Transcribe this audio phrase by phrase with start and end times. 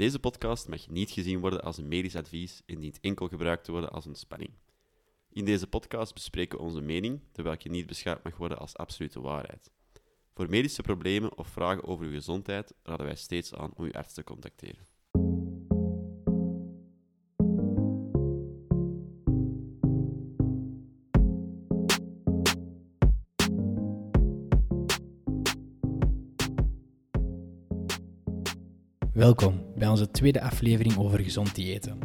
[0.00, 3.70] Deze podcast mag niet gezien worden als een medisch advies en dient enkel gebruikt te
[3.72, 4.50] worden als ontspanning.
[5.30, 9.20] In deze podcast bespreken we onze mening, terwijl je niet beschouwd mag worden als absolute
[9.20, 9.70] waarheid.
[10.34, 14.14] Voor medische problemen of vragen over uw gezondheid raden wij steeds aan om uw arts
[14.14, 14.86] te contacteren.
[29.20, 31.98] Welkom bij onze tweede aflevering over gezond diëten.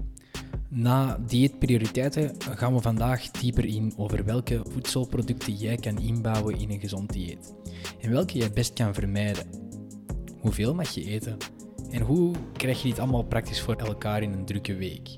[0.70, 6.80] Na dieetprioriteiten gaan we vandaag dieper in over welke voedselproducten jij kan inbouwen in een
[6.80, 7.54] gezond dieet
[8.02, 9.46] en welke jij best kan vermijden.
[10.40, 11.38] Hoeveel mag je eten?
[11.92, 15.10] En hoe krijg je dit allemaal praktisch voor elkaar in een drukke week?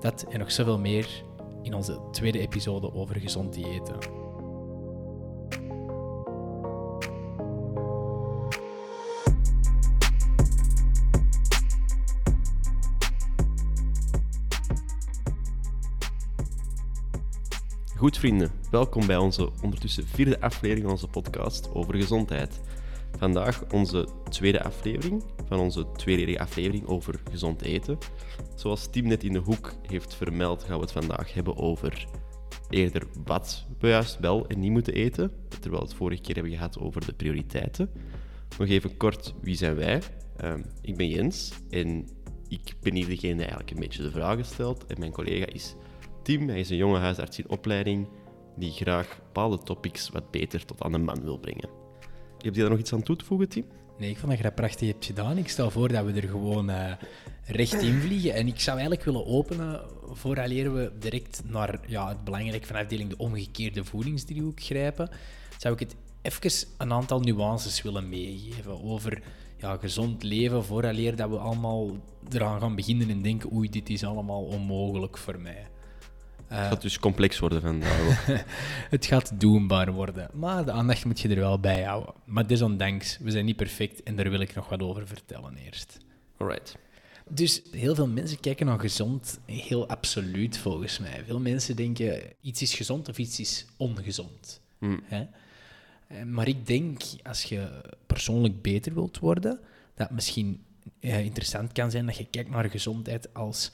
[0.00, 1.24] Dat en nog zoveel meer
[1.62, 4.21] in onze tweede episode over gezond diëten.
[18.02, 22.60] Goed vrienden, welkom bij onze ondertussen vierde aflevering van onze podcast over gezondheid.
[23.18, 27.98] Vandaag onze tweede aflevering van onze tweede aflevering over gezond eten.
[28.54, 32.06] Zoals Tim net in de hoek heeft vermeld, gaan we het vandaag hebben over
[32.70, 36.52] eerder wat we juist wel en niet moeten eten, terwijl we het vorige keer hebben
[36.52, 37.90] gehad over de prioriteiten.
[38.58, 40.02] Nog even kort, wie zijn wij?
[40.44, 42.08] Um, ik ben Jens en
[42.48, 45.74] ik ben hier degene die eigenlijk een beetje de vragen stelt en mijn collega is
[46.22, 46.48] Tim.
[46.48, 48.08] Hij is een jonge huisarts in opleiding
[48.56, 51.68] die graag bepaalde topics wat beter tot aan de man wil brengen.
[52.38, 53.64] Heb je daar nog iets aan toe te voegen, Tim?
[53.98, 55.38] Nee, ik vond dat je prachtig hebt gedaan.
[55.38, 56.92] Ik stel voor dat we er gewoon uh,
[57.44, 58.34] recht in vliegen.
[58.34, 63.10] En ik zou eigenlijk willen openen, vooraleer we direct naar ja, het belangrijke van afdeling
[63.10, 65.10] de omgekeerde voedingsdriehoek grijpen,
[65.58, 69.22] zou ik het even een aantal nuances willen meegeven over
[69.56, 71.90] ja, gezond leven, vooraleer dat we allemaal
[72.30, 75.66] eraan gaan beginnen en denken oei, dit is allemaal onmogelijk voor mij.
[76.52, 78.26] Het gaat dus complex worden vandaag.
[78.90, 80.30] het gaat doenbaar worden.
[80.32, 82.14] Maar de aandacht moet je er wel bij houden.
[82.24, 85.98] Maar desondanks, we zijn niet perfect en daar wil ik nog wat over vertellen eerst.
[86.36, 86.76] Alright.
[87.28, 91.22] Dus heel veel mensen kijken naar gezond heel absoluut volgens mij.
[91.26, 94.60] Veel mensen denken iets is gezond of iets is ongezond.
[94.78, 95.00] Hmm.
[95.04, 95.26] Hè?
[96.06, 97.68] Eh, maar ik denk, als je
[98.06, 99.60] persoonlijk beter wilt worden,
[99.94, 100.62] dat het misschien
[101.00, 103.72] eh, interessant kan zijn dat je kijkt naar gezondheid als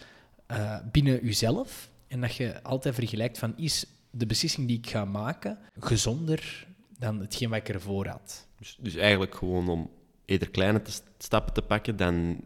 [0.51, 5.05] uh, binnen jezelf en dat je altijd vergelijkt van, is de beslissing die ik ga
[5.05, 6.67] maken gezonder
[6.99, 8.47] dan hetgeen wat ik ervoor had?
[8.59, 9.91] Dus, dus eigenlijk gewoon om
[10.25, 12.41] eerder kleine te stappen te pakken dan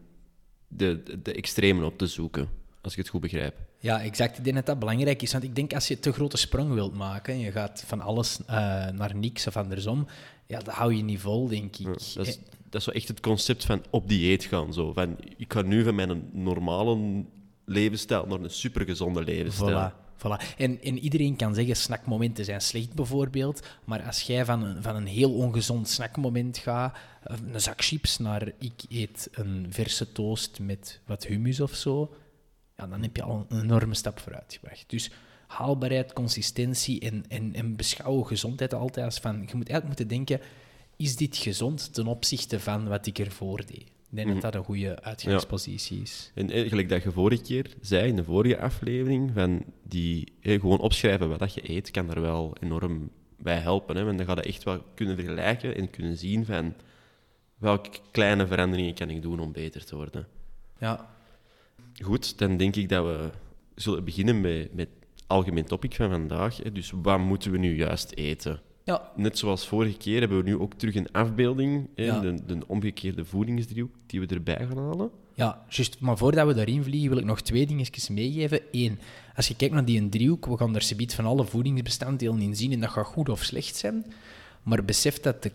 [0.67, 2.49] de, de, de extremen op te zoeken,
[2.81, 3.55] als ik het goed begrijp.
[3.79, 4.37] Ja, exact.
[4.37, 5.31] Ik denk dat dat belangrijk is.
[5.31, 8.39] Want ik denk als je te grote sprong wilt maken en je gaat van alles
[8.39, 8.47] uh,
[8.89, 10.07] naar niks of andersom,
[10.47, 11.85] ja, dat hou je niet vol, denk ik.
[11.85, 14.73] Ja, dat, is, dat is zo echt het concept van op dieet gaan.
[14.73, 14.93] Zo.
[14.93, 17.23] Van, ik ga nu van mijn normale
[17.73, 19.91] levensstijl naar een supergezonde levensstijl.
[19.91, 20.01] Voilà.
[20.17, 20.55] Voilà.
[20.57, 24.95] En, en iedereen kan zeggen, snackmomenten zijn slecht bijvoorbeeld, maar als jij van een, van
[24.95, 30.99] een heel ongezond snackmoment gaat, een zak chips, naar ik eet een verse toast met
[31.05, 32.15] wat hummus of zo,
[32.77, 34.83] ja, dan heb je al een enorme stap vooruit gebracht.
[34.87, 35.11] Dus
[35.47, 40.39] haalbaarheid, consistentie en, en, en beschouwen gezondheid altijd als van, je moet eigenlijk moeten denken,
[40.97, 43.92] is dit gezond ten opzichte van wat ik ervoor deed?
[44.13, 44.51] Ik denk dat mhm.
[44.51, 46.31] dat een goede uitgangspositie is.
[46.35, 51.29] En eigenlijk dat je vorige keer zei in de vorige aflevering, van die, gewoon opschrijven
[51.29, 53.95] wat dat je eet, kan daar wel enorm bij helpen.
[53.95, 54.03] Hè?
[54.03, 56.73] Want dan ga je echt wel kunnen vergelijken en kunnen zien van
[57.57, 60.27] welke kleine veranderingen kan ik doen om beter te worden.
[60.79, 61.15] Ja.
[62.01, 63.29] Goed, dan denk ik dat we
[63.75, 66.57] zullen beginnen met, met het algemeen topic van vandaag.
[66.57, 66.71] Hè?
[66.71, 68.61] Dus wat moeten we nu juist eten?
[68.83, 69.11] Ja.
[69.15, 72.19] Net zoals vorige keer hebben we nu ook terug een afbeelding, ja.
[72.19, 75.11] de, de, omgekeerde voedingsdriehoek, die we erbij gaan halen.
[75.33, 75.99] Ja, juist.
[75.99, 78.59] Maar voordat we daarin vliegen, wil ik nog twee dingetjes meegeven.
[78.71, 78.99] Eén,
[79.35, 82.71] als je kijkt naar die driehoek, we gaan er subiet van alle voedingsbestanddelen in zien
[82.71, 84.05] en dat gaat goed of slecht zijn.
[84.63, 85.49] Maar besef dat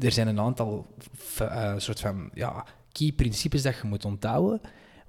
[0.00, 0.86] er zijn een aantal
[1.42, 4.60] uh, soort van ja, key principes dat je moet onthouden.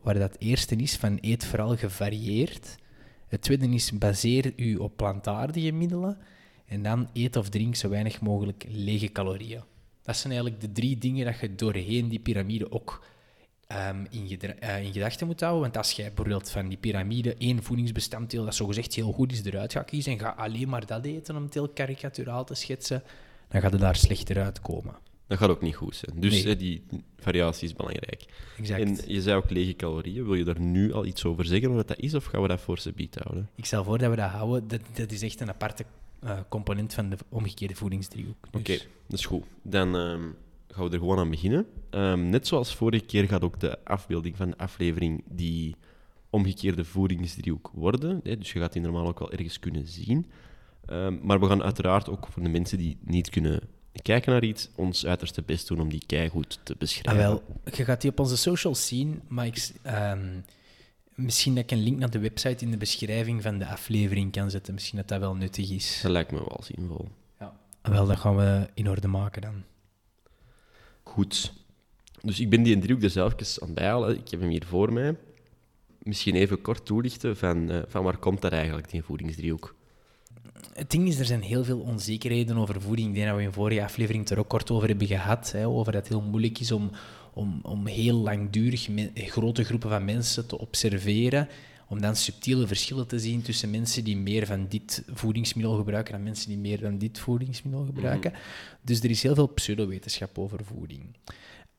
[0.01, 2.77] Waar dat eerste is van eet vooral gevarieerd.
[3.27, 6.17] Het tweede is baseer je op plantaardige middelen.
[6.71, 9.61] En dan eet of drink zo weinig mogelijk lege calorieën.
[10.03, 13.05] Dat zijn eigenlijk de drie dingen dat je doorheen die piramide ook
[13.89, 15.61] um, in, uh, in, gedachten moet houden.
[15.61, 19.71] Want als jij bijvoorbeeld van die piramide één voedingsbestanddeel dat zogezegd heel goed is eruit
[19.71, 23.03] gaat kiezen en ga alleen maar dat eten om het heel karikaturaal te schetsen,
[23.47, 24.95] dan gaat het daar slechter uitkomen.
[25.27, 26.19] Dat gaat ook niet goed zijn.
[26.19, 26.55] Dus nee.
[26.55, 26.83] die
[27.17, 28.25] variatie is belangrijk.
[28.57, 28.81] Exact.
[28.81, 30.25] En je zei ook lege calorieën.
[30.25, 32.61] Wil je daar nu al iets over zeggen, wat dat is, of gaan we dat
[32.61, 33.49] voor ze bied houden?
[33.55, 34.67] Ik stel voor dat we dat houden.
[34.67, 35.85] Dat, dat is echt een aparte
[36.23, 38.47] uh, component van de omgekeerde voedingsdriehoek.
[38.51, 38.61] Dus.
[38.61, 38.77] Oké,
[39.07, 39.43] dat is goed.
[39.61, 40.35] Dan um,
[40.67, 41.65] gaan we er gewoon aan beginnen.
[41.89, 45.75] Ehm, net zoals vorige keer gaat ook de afbeelding van de aflevering die
[46.29, 48.19] omgekeerde voedingsdriehoek worden.
[48.23, 50.25] Hè, dus je gaat die normaal ook wel ergens kunnen zien.
[50.85, 53.59] Ehm, maar we gaan uiteraard ook voor de mensen die niet kunnen
[54.01, 57.23] kijken naar iets, ons uiterste best doen om die keigoed te Ah, beschrijven.
[57.23, 57.43] wel,
[57.73, 60.27] je gaat die op onze socials zien, maar ik, ehm,
[61.21, 64.49] misschien dat ik een link naar de website in de beschrijving van de aflevering kan
[64.49, 64.73] zetten.
[64.73, 65.99] Misschien dat dat wel nuttig is.
[66.01, 67.07] Dat lijkt me wel zinvol.
[67.81, 69.63] Ah, wel, dat gaan we in orde maken dan.
[71.03, 71.53] Goed.
[72.21, 74.17] Dus ik ben die driehoek er zelf aan het bijhalen.
[74.17, 75.15] Ik heb hem hier voor mij.
[76.03, 79.75] Misschien even kort toelichten van, eh, van waar komt dat eigenlijk, die voedingsdriehoek?
[80.73, 83.07] Het ding is, er zijn heel veel onzekerheden over voeding.
[83.07, 85.51] Ik denk dat we in vorige aflevering het er ook kort over hebben gehad.
[85.51, 86.91] Hè, over dat het heel moeilijk is om,
[87.33, 91.47] om, om heel langdurig grote groepen van mensen te observeren.
[91.87, 96.23] Om dan subtiele verschillen te zien tussen mensen die meer van dit voedingsmiddel gebruiken en
[96.23, 98.33] mensen die meer van dit voedingsmiddel gebruiken.
[98.81, 101.15] Dus er is heel veel pseudowetenschap over voeding.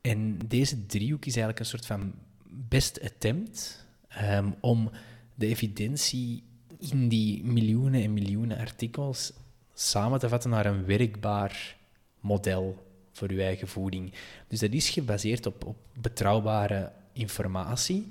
[0.01, 2.13] En deze driehoek is eigenlijk een soort van
[2.49, 4.91] best attempt ehm, om
[5.35, 6.43] de evidentie
[6.79, 9.33] in die miljoenen en miljoenen artikels
[9.73, 11.77] samen te vatten naar een werkbaar
[12.19, 14.13] model voor uw eigen voeding.
[14.47, 18.07] Dus dat is gebaseerd op, op betrouwbare informatie,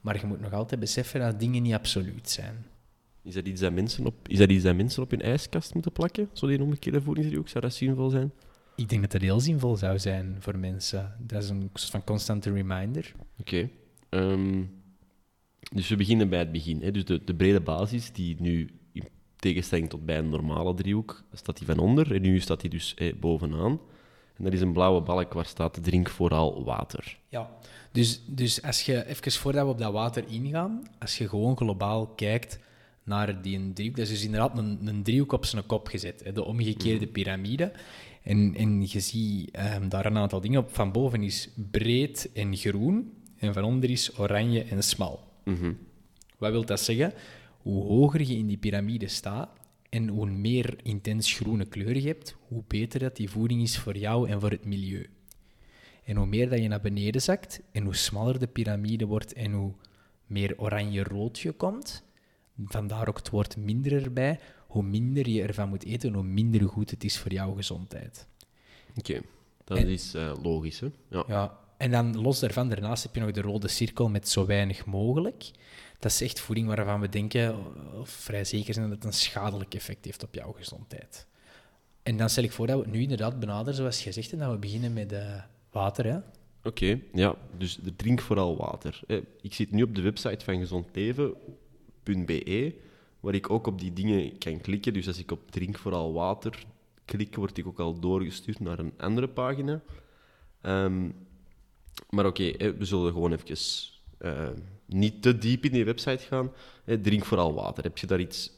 [0.00, 2.66] maar je moet nog altijd beseffen dat dingen niet absoluut zijn.
[3.22, 5.92] Is dat iets dat mensen op, is dat iets dat mensen op hun ijskast moeten
[5.92, 6.28] plakken?
[6.32, 7.48] Zo die omgekeerde voedingsdriehoek?
[7.48, 8.32] Zou dat zinvol zijn?
[8.76, 11.14] Ik denk dat dat heel zinvol zou zijn voor mensen.
[11.18, 13.12] Dat is een soort van constante reminder.
[13.40, 13.68] Oké.
[14.08, 14.62] Ehm,
[15.72, 16.82] dus we beginnen bij het begin.
[16.82, 16.90] Hè.
[16.90, 21.56] Dus de, de brede basis, die nu in tegenstelling tot bij een normale driehoek, staat
[21.58, 22.14] die van onder.
[22.14, 23.80] En nu staat die dus eh, bovenaan.
[24.36, 27.18] En dat is een blauwe balk waar staat drink vooral water.
[27.28, 27.50] Ja,
[27.92, 32.06] dus, dus als je, even voordat we op dat water ingaan, als je gewoon globaal
[32.06, 32.58] kijkt
[33.02, 36.32] naar die driehoek, dat is dus inderdaad een, een driehoek op zijn kop gezet, hè,
[36.32, 37.72] de omgekeerde piramide.
[38.22, 40.74] En, en je ziet ehm, daar een aantal dingen op.
[40.74, 45.20] Van boven is breed en groen, en van onder is oranje en smal.
[45.44, 45.72] Mhm.
[46.38, 47.12] Wat wil dat zeggen?
[47.62, 49.48] Hoe hoger je in die piramide staat
[49.96, 53.96] en hoe meer intens groene kleur je hebt, hoe beter dat die voeding is voor
[53.96, 55.06] jou en voor het milieu.
[56.04, 59.52] En hoe meer dat je naar beneden zakt en hoe smaller de piramide wordt en
[59.52, 59.72] hoe
[60.26, 62.04] meer oranje-rood je komt,
[62.64, 66.90] vandaar ook het woord minder erbij, hoe minder je ervan moet eten, hoe minder goed
[66.90, 68.26] het is voor jouw gezondheid.
[68.98, 69.20] Oké,
[69.64, 70.80] dat En- is eh, logisch.
[70.80, 70.88] Hè?
[71.10, 71.24] Ja.
[71.28, 74.86] Ja, en dan los daarvan, daarnaast heb je nog de rode cirkel met zo weinig
[74.86, 75.50] mogelijk.
[75.98, 77.56] Dat is echt voeding waarvan we denken,
[78.00, 81.26] of vrij zeker zijn, dat het een schadelijk effect heeft op jouw gezondheid.
[82.02, 84.38] En dan stel ik voor dat we het nu inderdaad benaderen, zoals je zegt, en
[84.38, 86.22] dat we beginnen met eh, water.
[86.64, 89.00] Oké, ja, dus drink vooral water.
[89.06, 92.74] Eh, Ik zit nu op de website van gezondleven.be,
[93.20, 94.92] waar ik ook op die dingen kan klikken.
[94.92, 96.64] Dus als ik op drink vooral water
[97.04, 99.80] klik, word ik ook al doorgestuurd naar een andere pagina.
[100.60, 101.10] Ehm,
[102.10, 103.56] maar oké, we zullen gewoon even
[104.18, 104.48] eh,
[104.86, 106.52] niet te diep in die website gaan.
[107.02, 107.84] Drink vooral water.
[107.84, 108.50] Heb je daar iets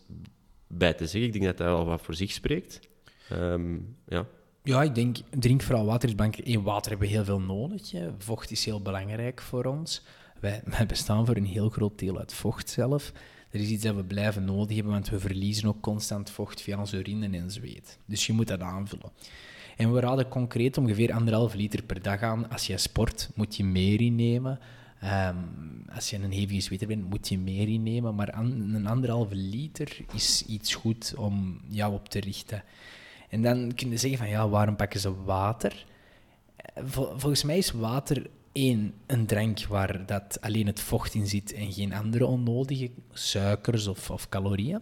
[0.66, 1.22] bij te zeggen?
[1.22, 2.80] Ik denk dat dat wel wat voor zich spreekt.
[3.28, 3.76] Ehm,
[4.08, 4.26] ja.
[4.62, 6.48] Ja, ik denk, drink vooral water is belangrijk.
[6.48, 7.90] Eén, water hebben we heel veel nodig.
[7.90, 8.10] Hè.
[8.18, 10.02] Vocht is heel belangrijk voor ons.
[10.40, 13.12] Wij, wij bestaan voor een heel groot deel uit vocht zelf.
[13.50, 16.78] Er is iets dat we blijven nodig hebben, want we verliezen ook constant vocht via
[16.78, 17.98] onze urine en zweet.
[18.04, 19.12] Dus je moet dat aanvullen.
[19.78, 22.50] En we raden concreet ongeveer anderhalf liter per dag aan.
[22.50, 24.58] Als je sport, moet je meer innemen.
[25.00, 25.36] Ehm,
[25.94, 28.14] als je een hevige zweter bent, moet je meer innemen.
[28.14, 32.62] Maar een anderhalve liter is iets goed om jou op te richten.
[33.28, 35.86] En dan kun je zeggen van, ja, waarom pakken ze water?
[36.56, 41.26] Eh, vol- volgens mij is water één, een drank waar dat alleen het vocht in
[41.26, 44.80] zit en geen andere onnodige suikers of, of calorieën.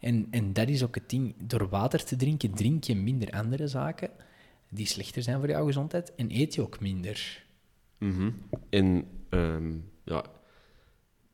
[0.00, 3.68] En, en dat is ook het ding, door water te drinken, drink je minder andere
[3.68, 4.10] zaken
[4.74, 7.44] die slechter zijn voor jouw gezondheid en eet je ook minder.
[7.98, 8.30] Mhm.
[8.70, 9.72] En ehm,
[10.04, 10.24] ja,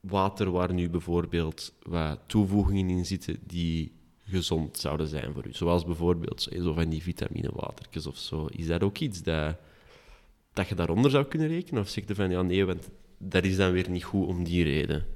[0.00, 3.92] water waar nu bijvoorbeeld wat toevoegingen in zitten die
[4.24, 5.52] gezond zouden zijn voor u.
[5.52, 8.46] Zoals bijvoorbeeld zo, van die vitaminewatertjes of zo.
[8.46, 9.56] Is dat ook iets dat,
[10.52, 11.82] dat je daaronder zou kunnen rekenen?
[11.82, 14.64] Of zeg je van ja, nee, want dat is dan weer niet goed om die
[14.64, 15.06] reden?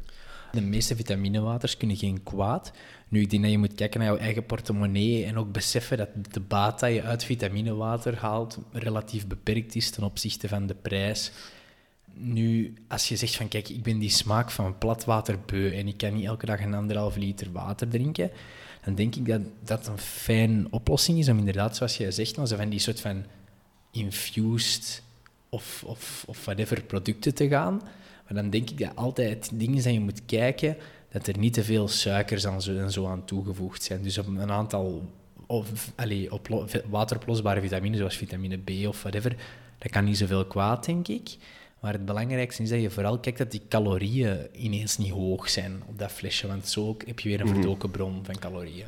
[0.52, 2.72] De meeste vitaminewaters kunnen geen kwaad.
[3.08, 6.08] Nu, ik denk dat je moet kijken naar jouw eigen portemonnee en ook beseffen dat
[6.30, 11.32] de baat dat je uit vitaminewater haalt relatief beperkt is ten opzichte van de prijs.
[12.14, 15.88] Nu, als je zegt van kijk, ik ben die smaak van plat water beu en
[15.88, 18.30] ik kan niet elke dag een anderhalf liter water drinken,
[18.84, 22.48] dan denk ik dat dat een fijne oplossing is om inderdaad, zoals jij zegt, nou,
[22.48, 23.24] van die soort van
[23.90, 25.02] infused
[25.48, 27.82] of, of, of whatever producten te gaan.
[28.32, 30.76] Maar dan denk ik dat altijd het ding is dat je moet kijken
[31.10, 34.02] dat er niet te veel suikers aan zo, en zo aan toegevoegd zijn.
[34.02, 35.02] Dus op een aantal
[35.46, 39.36] of, allee, oplo- wateroplosbare vitamines, zoals vitamine B of whatever,
[39.78, 41.36] Dat kan niet zoveel kwaad, denk ik.
[41.80, 45.82] Maar het belangrijkste is dat je vooral kijkt dat die calorieën ineens niet hoog zijn
[45.88, 46.46] op dat flesje.
[46.46, 48.86] Want zo heb je weer een verdoken bron van calorieën.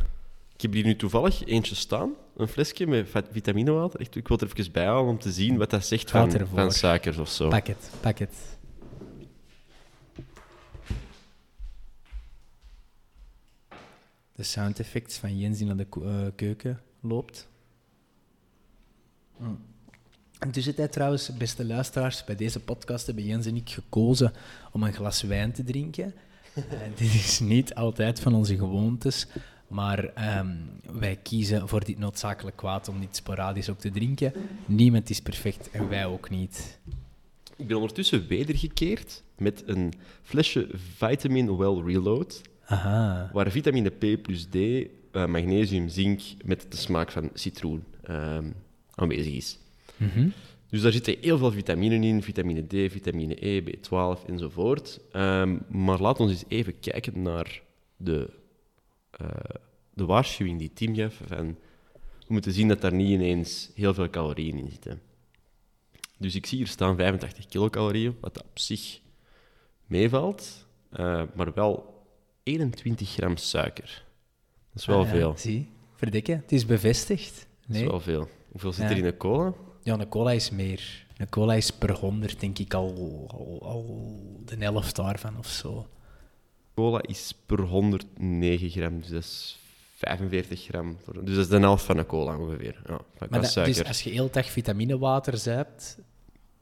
[0.54, 4.00] Ik heb hier nu toevallig eentje staan, een flesje met vitaminewater.
[4.00, 6.20] Echt, ik wil er even bij halen om te zien wat dat zegt van,
[6.54, 7.48] van suikers of zo.
[7.48, 8.32] Pak het, pak het.
[14.35, 17.49] De sound effects van Jens die naar de eh, keuken loopt.
[19.37, 19.59] Mm.
[20.41, 24.33] In tussentijd trouwens, beste luisteraars, bij deze podcast hebben Jens en ik gekozen
[24.73, 26.14] om een glas wijn te drinken.
[26.55, 26.62] Eh,
[26.97, 29.26] dit is niet altijd van onze gewoontes,
[29.69, 30.57] maar ehm,
[30.93, 34.33] wij kiezen voor dit noodzakelijk kwaad om dit sporadisch ook te drinken.
[34.67, 36.79] Niemand is perfect en wij ook niet.
[37.57, 43.30] Ik ben ondertussen wedergekeerd met een flesje Vitamin Well Reload, Aha.
[43.33, 48.50] waar vitamine P plus D, eh, magnesium, zink met de smaak van citroen ehm,
[48.94, 49.59] aanwezig is.
[49.97, 50.28] Mhm.
[50.68, 55.00] Dus daar zitten heel veel vitaminen in, vitamine D, vitamine E, B12 enzovoort.
[55.12, 57.62] Ehm, maar laat ons eens even kijken naar
[57.97, 58.30] de,
[59.11, 59.28] eh,
[59.94, 61.21] de waarschuwing die Tim gaf.
[61.26, 61.56] Van,
[62.26, 65.00] we moeten zien dat daar niet ineens heel veel calorieën in zitten.
[66.18, 69.00] Dus ik zie hier staan 85 kilocalorieën, wat op zich
[69.87, 71.93] meevalt, eh, maar wel
[72.44, 74.04] 21 gram suiker.
[74.72, 75.34] Dat is wel Ah, ja, veel.
[75.36, 76.36] Zie, verdikken.
[76.36, 77.34] Het is bevestigd.
[77.66, 77.88] Dat is Nee.
[77.88, 78.28] wel veel.
[78.50, 78.90] Hoeveel zit Ja.
[78.90, 79.52] er in een cola?
[79.82, 81.06] Ja, een cola is meer.
[81.16, 83.84] Een cola is per 100, denk ik, al, al, al
[84.44, 85.86] de helft daarvan of zo.
[86.74, 89.58] Cola is per 109 gram, dus dat is
[89.96, 90.96] 45 gram.
[91.06, 92.82] Dus dat is de helft van een cola ongeveer.
[92.86, 95.98] Ja, Maar dat- dus als je heel dag vitaminewater zuipt,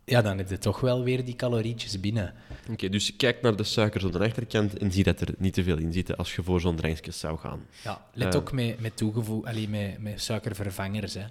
[0.05, 2.35] ja, dan heb je toch wel weer die calorietjes binnen.
[2.71, 5.63] Oké, dus kijk naar de suikers op de achterkant en zie dat er niet te
[5.63, 7.61] veel in zitten als je voor zo'n drankje zou gaan.
[7.85, 8.39] Ja, let Ja.
[8.39, 11.15] ook met, met, toegevoeg, allee, met, met suikervervangers.
[11.15, 11.25] Hè.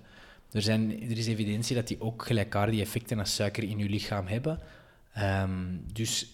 [0.51, 4.27] Er, zijn, er is evidentie dat die ook gelijkaardige effecten als suiker in je lichaam
[4.27, 4.59] hebben.
[5.13, 5.49] Ehm,
[5.93, 6.31] dus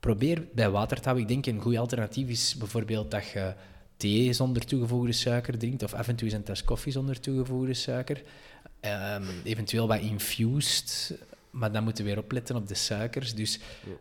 [0.00, 1.22] probeer bij water te houden.
[1.22, 3.54] Ik denk een goed alternatief is bijvoorbeeld dat je
[3.96, 8.22] thee zonder toegevoegde suiker drinkt, of af en toe een tas koffie zonder toegevoegde suiker.
[8.80, 11.18] Ehm, eventueel wat infused,
[11.50, 13.34] maar dan moeten we weer opletten op de suikers.
[13.34, 13.60] Dus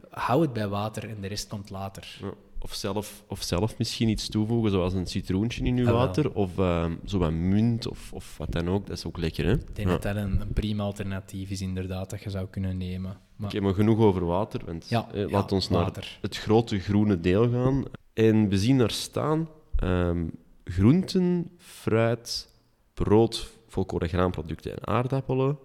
[0.10, 2.20] hou het bij water en de rest komt later.
[2.62, 6.34] Of, zelf, of zelf misschien iets toevoegen, zoals een citroentje in je Ah, water.
[6.34, 8.88] Of ehm zo wat munt of, of wat dan ook.
[8.88, 9.52] Dat is ook lekker, hè?
[9.54, 9.94] Ik denk Ja.
[9.94, 13.18] dat dat een, een prima alternatief is, inderdaad, dat je zou kunnen nemen.
[13.36, 16.18] Maar, Oké, maar genoeg over water, want Ja, eh, ja, laat ons naar water.
[16.22, 17.84] het grote groene deel gaan.
[18.14, 20.28] En we zien daar staan ehm,
[20.64, 22.50] groenten, fruit,
[22.94, 25.58] brood, volkoren graanproducten en aardappelen.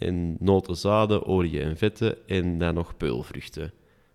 [0.00, 3.72] En noten, zaden, oliën en vetten en dan nog peulvruchten.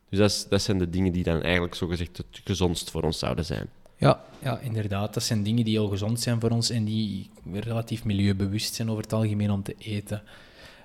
[0.09, 3.19] Dus dat, is- dat zijn de dingen die dan eigenlijk zogezegd het gezondst voor ons
[3.19, 3.67] zouden zijn.
[3.97, 5.13] ja, ja, inderdaad.
[5.13, 9.03] Dat zijn dingen die heel gezond zijn voor ons en die relatief milieubewust zijn over
[9.03, 10.23] het algemeen om te eten.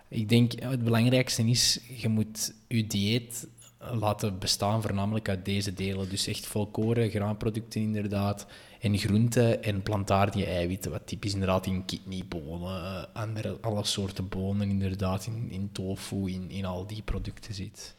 [0.08, 3.48] Ik denk, het belangrijkste is, je moet je dieet
[3.92, 6.08] laten bestaan voornamelijk uit deze delen.
[6.08, 8.46] Dus echt volkoren, graanproducten inderdaad,
[8.80, 14.68] en groenten en plantaardige eiwitten, wat typisch inderdaad in kidneybonen, eh, andere, alle soorten bonen
[14.68, 17.96] inderdaad, in, in tofu, in, in al die producten zit.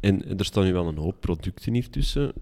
[0.00, 2.32] En er staan nu wel een hoop producten hier tussen.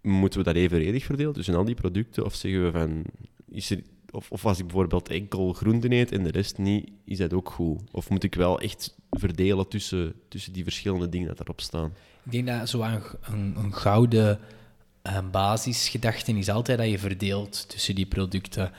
[0.00, 2.24] Moeten we dat evenredig verdelen tussen al die producten?
[2.24, 3.04] Of zeggen we van...
[3.48, 7.18] Is er, of, of als ik bijvoorbeeld enkel groenten eet en de rest niet, is
[7.18, 7.80] dat ook goed?
[7.90, 11.92] Of moet ik wel echt verdelen tussen, tussen die verschillende dingen dat erop staan?
[12.24, 14.38] Ik denk dat zo een, een, een gouden
[15.06, 18.70] eh, basisgedachte is altijd dat je verdeelt tussen die producten.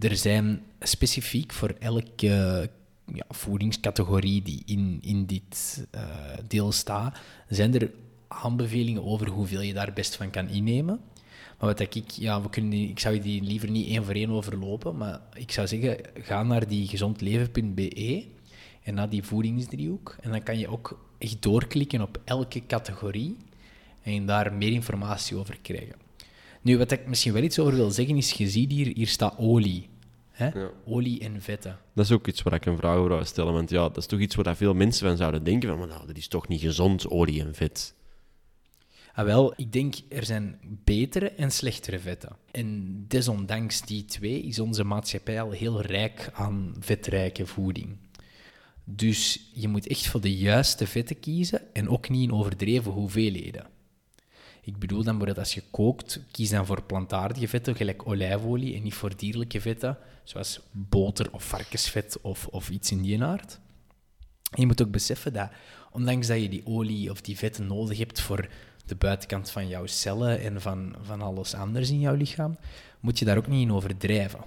[0.00, 2.70] Er zijn specifiek voor elke
[3.14, 6.02] ja, voedingscategorie die in, in dit eh,
[6.48, 7.18] deel staat,
[7.48, 7.90] zijn er
[8.28, 11.00] aanbevelingen over hoeveel je daar best van kan innemen.
[11.58, 14.96] Maar wat ik, ja, we kunnen ik zou die liever niet één voor één overlopen,
[14.96, 18.26] maar ik zou zeggen, ga naar die gezondleven.be
[18.82, 20.16] en naar die voedingsdriehoek.
[20.20, 23.36] En dan kan je ook echt doorklikken op elke categorie
[24.02, 25.94] en daar meer informatie over krijgen.
[26.60, 29.38] Nu, wat ik misschien wel iets over wil zeggen, is, je ziet hier, hier staat
[29.38, 29.88] olie.
[30.30, 30.48] Hè?
[30.48, 30.70] Ja.
[30.84, 31.78] Olie en vetten.
[31.94, 33.52] Dat is ook iets waar ik een vraag over zou stellen.
[33.52, 35.78] Want ja, dat is toch iets waar veel mensen van zouden denken van...
[35.78, 37.94] Maar nou, dat is toch niet gezond, olie en vet.
[39.12, 42.36] Ah, wel, ik denk er zijn betere en slechtere vetten.
[42.50, 47.96] En desondanks die twee is onze maatschappij al heel rijk aan vetrijke voeding.
[48.84, 53.66] Dus je moet echt voor de juiste vetten kiezen en ook niet in overdreven hoeveelheden.
[54.70, 58.82] Ik bedoel dan bijvoorbeeld als je kookt, kies dan voor plantaardige vetten, gelijk olijfolie, en
[58.82, 63.60] niet voor dierlijke vetten, zoals boter of varkensvet of, of iets in die aard.
[64.50, 65.50] En je moet ook beseffen dat,
[65.92, 68.48] ondanks dat je die olie of die vetten nodig hebt voor
[68.86, 72.58] de buitenkant van jouw cellen en van, van alles anders in jouw lichaam,
[73.00, 74.40] moet je daar ook niet in overdrijven.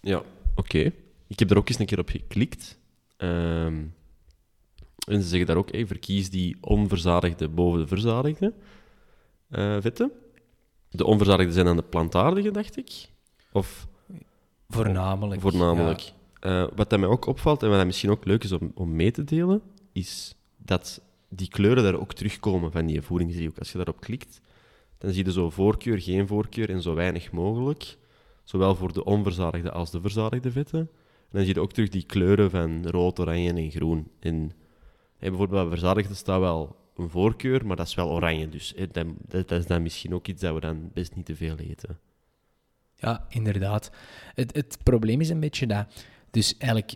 [0.00, 0.22] Ja,
[0.54, 0.92] oké.
[1.26, 2.78] Ik heb er ook eens een keer op geklikt.
[3.16, 3.84] Ehm,
[5.06, 8.52] en ze zeggen daar ook, hey, verkies die onverzadigde boven de verzadigde
[9.48, 10.12] eh, vetten.
[10.90, 13.08] De onverzadigde zijn dan de plantaardige, dacht ik.
[13.52, 13.86] Of
[14.68, 15.40] Voornamelijk.
[15.40, 16.12] voornamelijk.
[16.40, 19.10] Eh, wat dat mij ook opvalt, en wat misschien ook leuk is om, om mee
[19.10, 23.58] te delen, is dat die kleuren daar ook terugkomen van die voedingsdriehoek.
[23.58, 24.40] Als je daarop klikt,
[24.98, 27.96] dan zie je zo voorkeur, geen voorkeur en zo weinig mogelijk.
[28.44, 30.80] Zowel voor de onverzadigde als de verzadigde vetten.
[30.80, 34.08] En dan zie je ook terug die kleuren van rood, oranje en groen.
[34.20, 34.52] En
[35.22, 38.48] hey, bijvoorbeeld bij staat wel een voorkeur, maar dat is wel oranje.
[38.48, 38.74] Dus
[39.28, 41.98] dat, is dan misschien ook iets dat we dan best niet te veel eten.
[42.94, 43.90] Ja, inderdaad.
[44.34, 46.04] Het, het probleem is een beetje dat.
[46.30, 46.90] Dus eigenlijk,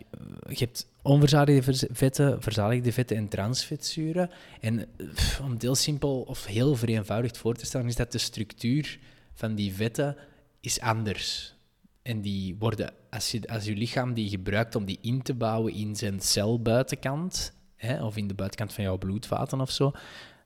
[0.49, 4.29] je hebt onverzadigde vetten, verzadigde vetten en transvetzuren.
[4.59, 8.99] En pff, om heel simpel of heel vereenvoudigd voor te stellen, is dat de structuur
[9.33, 10.15] van die vetten
[10.61, 11.55] is anders.
[12.01, 15.73] En die worden, als je, als je lichaam die gebruikt om die in te bouwen
[15.73, 17.53] in zijn celbuitenkant,
[18.01, 19.91] of in de buitenkant van jouw bloedvaten of zo,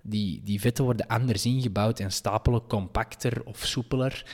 [0.02, 4.26] die, die vetten worden anders ingebouwd en stapelen compacter of soepeler.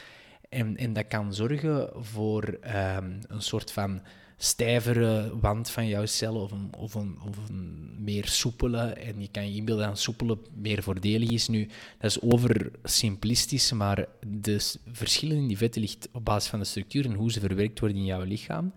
[0.49, 4.01] En, en dat kan zorgen voor ehm, een soort van
[4.37, 8.79] stijvere wand van jouw cellen of een, of, een, of een meer soepele.
[8.79, 11.47] En je kan je inbeelden dat soepele meer voordelig is.
[11.47, 16.65] Nu, dat is oversimplistisch, maar de verschillen in die vetten ligt op basis van de
[16.65, 18.73] structuur en hoe ze verwerkt worden in jouw lichaam.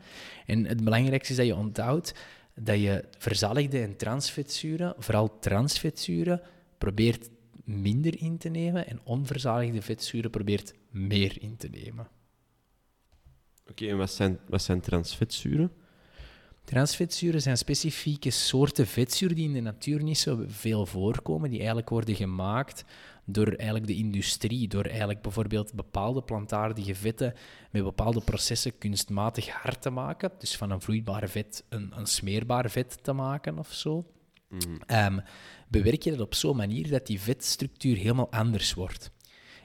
[0.46, 2.14] En het belangrijkste is dat je onthoudt
[2.62, 6.42] dat je verzadigde en transvetzuren, vooral transvetzuren,
[6.78, 7.30] probeert
[7.64, 12.08] minder in te nemen en onverzadigde vetzuren probeert meer in te nemen.
[13.70, 15.72] Oké, en wat zijn, wat zijn transvetzuren?
[16.64, 21.88] Transvetzuren zijn specifieke soorten vetzuren die in de natuur niet zo veel voorkomen, die eigenlijk
[21.88, 22.84] worden gemaakt
[23.32, 27.34] door eigenlijk de industrie, door eigenlijk bijvoorbeeld bepaalde plantaardige vetten
[27.70, 32.70] met bepaalde processen kunstmatig hard te maken, dus van een vloeibaar vet een, een smeerbaar
[32.70, 34.06] vet te maken of zo.
[34.86, 35.18] Ehm,
[35.68, 39.10] bewerk je dat op zo'n manier dat die vetstructuur helemaal anders wordt.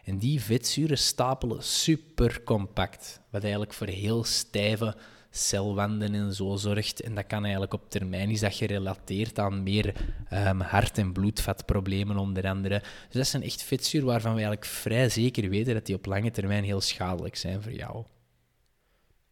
[0.04, 4.98] En die vetzuren stapelen super compact, wat eigenlijk voor heel stijve
[5.38, 7.02] celwanden en zo zorgt.
[7.02, 9.94] En dat kan eigenlijk op termijn is dat gerelateerd aan meer
[10.30, 12.80] ehm, hart- en bloedvatproblemen onder andere.
[12.80, 16.32] Dus dat zijn echt vetzuren waarvan we eigenlijk vrij zeker weten dat die op lange
[16.32, 18.06] termijn heel schadelijk zijn voor jou.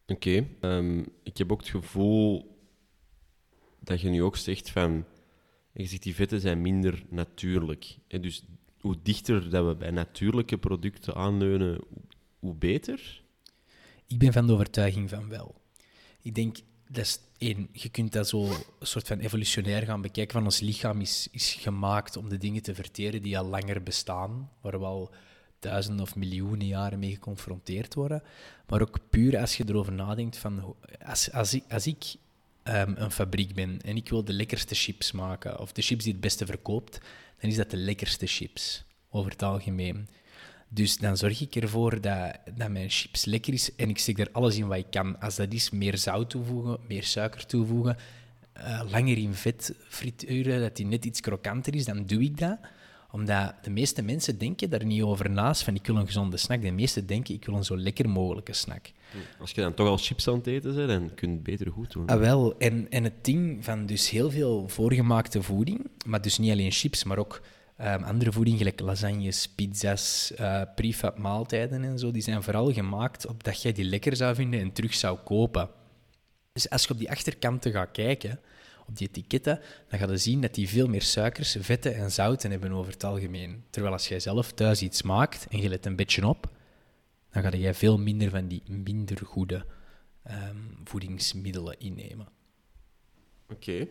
[0.07, 0.47] Oké.
[0.59, 2.51] ehm, ik heb ook het gevoel
[3.79, 5.05] dat je nu ook zegt van...
[5.73, 7.97] Je zegt die vetten zijn minder natuurlijk.
[8.07, 8.43] En dus
[8.79, 11.79] hoe dichter dat we bij natuurlijke producten aanleunen,
[12.39, 13.23] hoe beter.
[14.07, 15.61] Ik ben van de overtuiging van wel.
[16.23, 16.57] Ik denk,
[16.87, 18.43] dat is één, je kunt dat zo
[18.79, 20.33] een soort van evolutionair gaan bekijken.
[20.33, 24.49] Van ons lichaam is, is gemaakt om de dingen te verteren die al langer bestaan,
[24.61, 25.11] waar we al
[25.59, 28.23] duizenden of miljoenen jaren mee geconfronteerd worden.
[28.67, 32.15] Maar ook puur als je erover nadenkt van, als, als ik, als ik
[32.63, 36.13] ehm, een fabriek ben en ik wil de lekkerste chips maken, of de chips die
[36.13, 36.99] het beste verkoopt,
[37.39, 40.07] dan is dat de lekkerste chips, over het algemeen.
[40.73, 44.29] Dus dan zorg ik ervoor dat, dat mijn chips lekker is en ik steek er
[44.31, 45.19] alles in wat ik kan.
[45.19, 47.97] Als dat is meer zout toevoegen, meer suiker toevoegen,
[48.53, 52.57] eh, langer in vet frituren, dat die net iets krokanter is, dan doe ik dat.
[53.11, 56.61] Omdat de meeste mensen denken daar niet over naast van ik wil een gezonde snack.
[56.61, 58.91] De meeste denken ik wil een zo lekker mogelijke snack.
[59.39, 61.71] Als je dan toch al chips aan het eten bent, dan kun je het beter
[61.71, 62.07] goed doen.
[62.07, 62.57] Ah, wel.
[62.57, 67.03] En, en het ding van dus heel veel voorgemaakte voeding, maar dus niet alleen chips,
[67.03, 67.41] maar ook
[67.83, 73.27] ehm, andere voeding, gelijk lasagnes, pizza's, eh prefab maaltijden en zo, die zijn vooral gemaakt
[73.27, 75.69] op dat jij die lekker zou vinden en terug zou kopen.
[76.53, 78.39] Dus als je op die achterkanten gaat kijken,
[78.87, 82.51] op die etiketten, dan ga je zien dat die veel meer suikers, vetten en zouten
[82.51, 83.63] hebben over het algemeen.
[83.69, 86.51] Terwijl als jij zelf thuis iets maakt en je let een beetje op,
[87.31, 89.65] dan ga jij veel minder van die minder goede
[90.23, 92.27] ehm, voedingsmiddelen innemen.
[93.49, 93.87] Oké.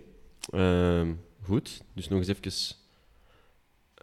[0.51, 1.83] Ehm, goed.
[1.95, 2.82] Dus nog eens even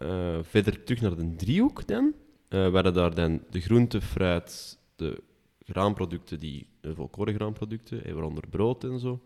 [0.00, 2.14] eh, verder terug naar de driehoek dan.
[2.48, 5.22] Waar je daar dan de groente, fruit, de
[5.64, 9.20] graanproducten, die, de volkoren graanproducten, eh, waaronder brood en zo,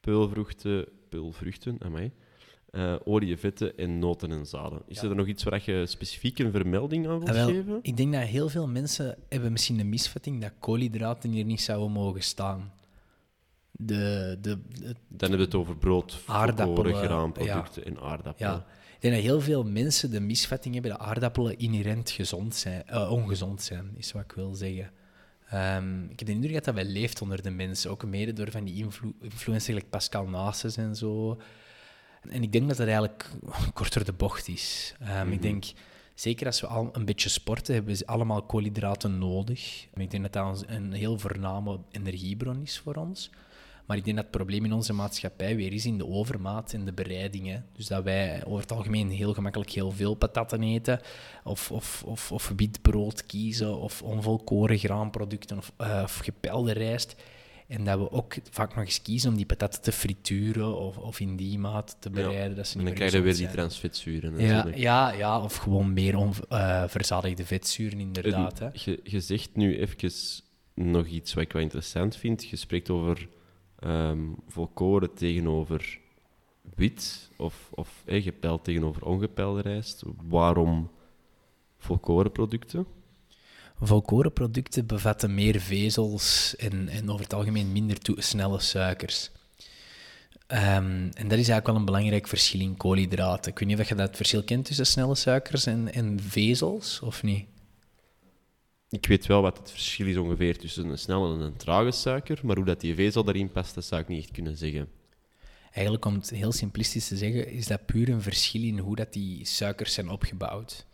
[0.00, 2.10] peulvruchten, peulvruchten, amai,
[2.70, 4.82] eh olie, vetten en noten en zaden.
[4.86, 7.78] Is er nog iets waar je specifiek een vermelding aan wilt Ah, geven?
[7.82, 11.90] ik denk dat heel veel mensen hebben misschien de misvatting dat koolhydraten hier niet zouden
[11.92, 12.72] mogen staan.
[13.70, 18.50] De, de, de- Dan hebben we het over brood, Aardappelen, volkoren graanproducten en aardappelen.
[18.52, 18.66] ja.
[18.98, 23.10] Ik denk dat heel veel mensen de misvatting hebben dat aardappelen inherent gezond zijn, eh,
[23.10, 24.90] ongezond zijn, is wat ik wil zeggen.
[25.48, 28.50] Ehm, ik heb de indruk dat dat wel leeft onder de mensen, ook mede door
[28.50, 31.40] van die invlo influencers like Pascal Nases en zo.
[32.28, 33.30] En ik denk dat dat eigenlijk
[33.74, 34.94] korter de bocht is.
[35.00, 35.64] Ehm, Ik denk,
[36.14, 39.86] zeker als we al een beetje sporten, hebben we allemaal koolhydraten nodig.
[39.94, 43.30] Ik denk dat dat een heel voorname energiebron is voor ons.
[43.88, 46.84] Maar ik denk dat het probleem in onze maatschappij weer is in de overmaat en
[46.84, 47.66] de bereidingen.
[47.72, 51.00] Dus dat wij over het algemeen heel gemakkelijk heel veel patatten eten,
[51.44, 57.16] of, of, of, of wit brood kiezen, of onvolkoren graanproducten, of, uh, of gepelde rijst.
[57.66, 61.20] En dat we ook vaak nog eens kiezen om die patatten te frituren of, of
[61.20, 62.56] in die maat te bereiden.
[62.56, 64.40] Dat ze en dan krijg je weer die transvetzuren.
[64.40, 68.58] Ja, ja, ja, of gewoon meer onverzadigde vetzuren, inderdaad.
[68.58, 68.66] Hè.
[68.66, 70.12] En Je, je zegt nu even
[70.74, 72.44] nog iets wat ik wel interessant vind.
[72.44, 73.28] Je spreekt over
[73.78, 75.98] ehm volkoren tegenover
[76.74, 80.02] wit, of, of gepeld tegenover ongepelde rijst.
[80.28, 80.90] Waarom
[81.78, 82.86] volkoren producten?
[83.80, 89.30] Volkoren producten bevatten meer vezels en, en over het algemeen minder snelle suikers.
[90.46, 93.50] Ehm, en dat is eigenlijk wel een belangrijk verschil in koolhydraten.
[93.50, 97.22] Ik weet niet of je dat verschil kent tussen snelle suikers en, en vezels, of
[97.22, 97.46] niet?
[98.90, 102.40] Ik weet wel wat het verschil is ongeveer tussen een snelle en een trage suiker,
[102.42, 104.88] maar hoe dat die vezel daarin past, dat zou ik niet echt kunnen zeggen.
[105.72, 109.12] Eigenlijk, om het heel simplistisch te zeggen, is dat puur een verschil in hoe dat
[109.12, 110.86] die suikers zijn opgebouwd.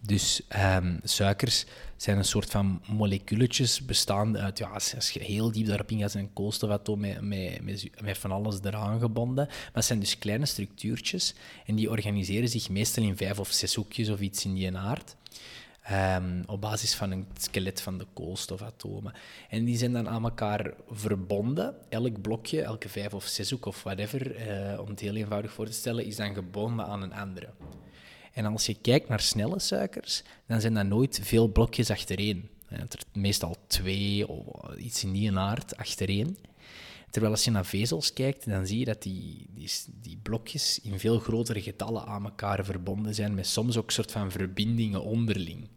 [0.00, 1.64] Dus ehm, suikers
[1.96, 6.30] zijn een soort van moleculetjes bestaande uit, ja, als, je heel diep daarop ingaat, zijn
[6.34, 9.46] een met, met, met, met van alles eraan gebonden.
[9.46, 11.34] Maar het zijn dus kleine structuurtjes
[11.66, 15.16] en die organiseren zich meestal in vijf of zes hoekjes of iets in die aard.
[15.88, 19.12] Ehm, op basis van een skelet van de koolstofatomen.
[19.48, 21.74] En die zijn dan aan elkaar verbonden.
[21.88, 25.72] Elk blokje, elke vijf of zeshoek of whatever, eh, om het heel eenvoudig voor te
[25.72, 27.48] stellen, is dan gebonden aan een andere.
[28.32, 32.48] En als je kijkt naar snelle suikers, dan zijn dat nooit veel blokjes achtereen.
[32.68, 36.36] Eh, Er meestal twee of iets in die aard achtereen.
[37.10, 39.70] Terwijl als je naar vezels kijkt, dan zie je dat die, die,
[40.00, 44.12] die blokjes in veel grotere getallen aan elkaar verbonden zijn, met soms ook een soort
[44.12, 45.68] van verbindingen onderling.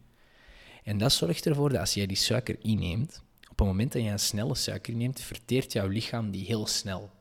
[0.84, 4.10] En dat zorgt ervoor dat als jij die suiker inneemt, op het moment dat je
[4.10, 7.12] een snelle suiker neemt, verteert jouw lichaam die heel snel.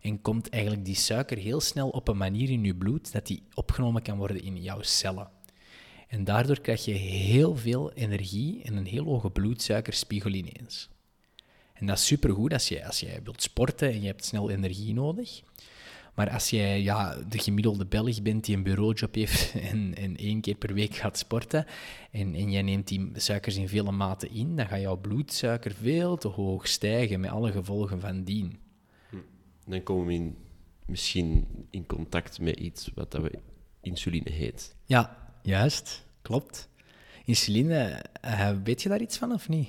[0.00, 3.42] En komt eigenlijk die suiker heel snel op een manier in je bloed dat die
[3.54, 5.30] opgenomen kan worden in jouw cellen.
[6.08, 10.88] En daardoor krijg je heel veel energie en een heel hoge bloedsuikerspiegel ineens.
[11.72, 14.94] En dat is supergoed als je, als je wilt sporten en je hebt snel energie
[14.94, 15.42] nodig.
[16.14, 20.40] Maar als jij ja, de gemiddelde Belg bent die een bureaujob heeft en, en één
[20.40, 21.66] keer per week gaat sporten
[22.10, 26.16] en, en jij neemt die suikers in vele maten in, dan gaat jouw bloedsuiker veel
[26.16, 28.58] te hoog stijgen met alle gevolgen van dien.
[29.66, 30.36] Dan komen we in,
[30.86, 33.38] misschien in contact met iets wat dat we
[33.80, 34.76] insuline heet.
[34.84, 36.06] Ja, juist.
[36.22, 36.68] Klopt.
[37.24, 39.68] Insuline, eh, weet je daar iets van of niet?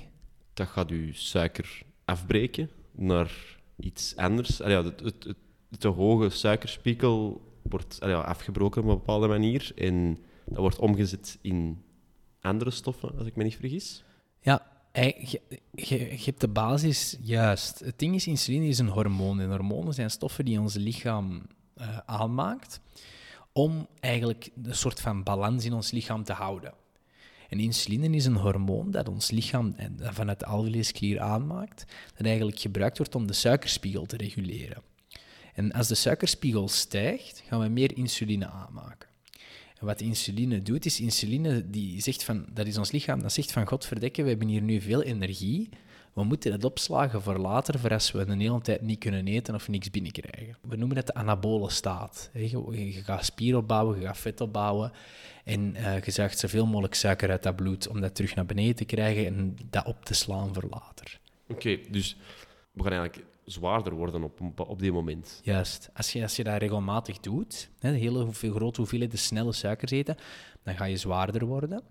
[0.54, 4.60] Dat gaat je suiker afbreken naar iets anders.
[4.60, 5.36] Allee, ja, het, het, het,
[5.78, 11.82] de hoge suikerspiegel wordt afgebroken op een bepaalde manier en dat wordt omgezet in
[12.40, 14.04] andere stoffen, als ik me niet vergis.
[14.40, 15.40] Ja, je,
[15.72, 17.78] je hebt de basis juist.
[17.78, 19.40] Het ding is, insuline is een hormoon.
[19.40, 21.42] En hormonen zijn stoffen die ons lichaam
[21.74, 22.80] eh, aanmaakt
[23.52, 26.74] om eigenlijk een soort van balans in ons lichaam te houden.
[27.48, 31.84] En insuline is een hormoon dat ons lichaam eh, vanuit de alveolesklier aanmaakt,
[32.16, 34.82] dat eigenlijk gebruikt wordt om de suikerspiegel te reguleren.
[35.56, 39.08] En als de suikerspiegel stijgt, gaan we meer insuline aanmaken.
[39.78, 43.52] En wat insuline doet, is insuline die zegt van, dat is ons lichaam, dat zegt
[43.52, 45.68] van godverdekke, we hebben hier nu veel energie,
[46.12, 49.54] we moeten het opslagen voor later, voor als we een hele tijd niet kunnen eten
[49.54, 50.56] of niks binnenkrijgen.
[50.60, 52.30] We noemen het de anabole staat.
[52.32, 54.92] je gaat spier opbouwen, je gaat vet opbouwen
[55.44, 58.76] en eh, je zuigt zoveel mogelijk suiker uit dat bloed om dat terug naar beneden
[58.76, 61.20] te krijgen en dat op te slaan voor later.
[61.48, 62.16] Oké, dus
[62.72, 65.40] we gaan eigenlijk zwaarder worden op, op die moment.
[65.42, 65.90] Juist.
[65.94, 70.16] Als je, als je dat regelmatig doet, hè, hele hoeveel, grote hoeveelheden snelle suikers eten,
[70.62, 71.82] dan ga je zwaarder worden.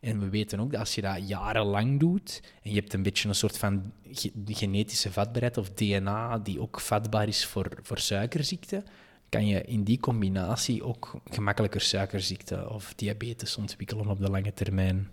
[0.00, 3.28] En we weten ook dat als je dat jarenlang doet, en je hebt een beetje
[3.28, 8.82] een soort van ge- genetische vatbaarheid of DNA die ook vatbaar is voor, voor suikerziekte,
[9.28, 15.10] kan je in die combinatie ook gemakkelijker suikerziekte of diabetes ontwikkelen op de lange termijn.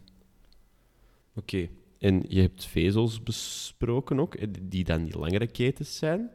[1.35, 1.69] Oké,
[2.03, 6.29] en je hebt vezels besproken ook, eh, die dan die langere ketens zijn.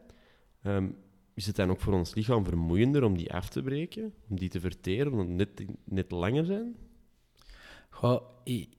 [0.63, 0.87] Ehm,
[1.33, 4.49] is het dan ook voor ons lichaam vermoeiender om die af te breken, om die
[4.49, 6.75] te verteren, omdat net, net langer zijn?
[7.89, 8.21] Goh,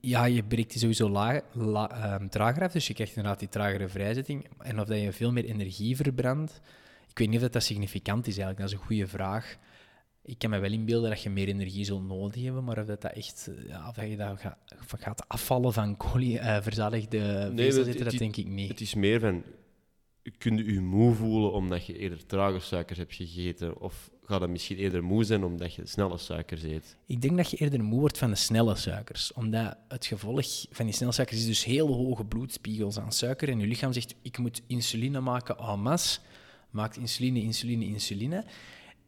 [0.01, 3.49] ja, je breekt die sowieso la, la- ehm, trager af, dus je krijgt inderdaad die
[3.49, 4.47] tragere vrijzetting.
[4.59, 6.61] En of dat je veel meer energie verbrandt,
[7.09, 9.59] ik weet niet of dat, dat significant is eigenlijk, dat is een goede vraag.
[10.31, 13.01] Ik kan me wel inbeelden dat je meer energie zult nodig hebben, maar of dat,
[13.03, 14.57] dat echt eh, ja, of dat je dat gaat,
[14.99, 17.19] gaat afvallen van kolie, eh, verzadigde
[17.53, 18.69] Nee, het- dat het- denk ik niet.
[18.69, 19.43] Het is meer van,
[20.39, 23.81] kun je je moe voelen omdat je eerder trage suikers hebt gegeten?
[23.81, 26.97] Of gaat het misschien eerder moe zijn omdat je snelle suikers eet?
[27.07, 29.33] Ik denk dat je eerder moe wordt van de snelle suikers.
[29.33, 33.49] Omdat het gevolg van die snelle suikers is dus heel hoge bloedspiegels aan suiker.
[33.49, 36.21] En je lichaam zegt, ik moet insuline maken en masse.
[36.71, 38.45] Maakt insuline, insuline, insuline.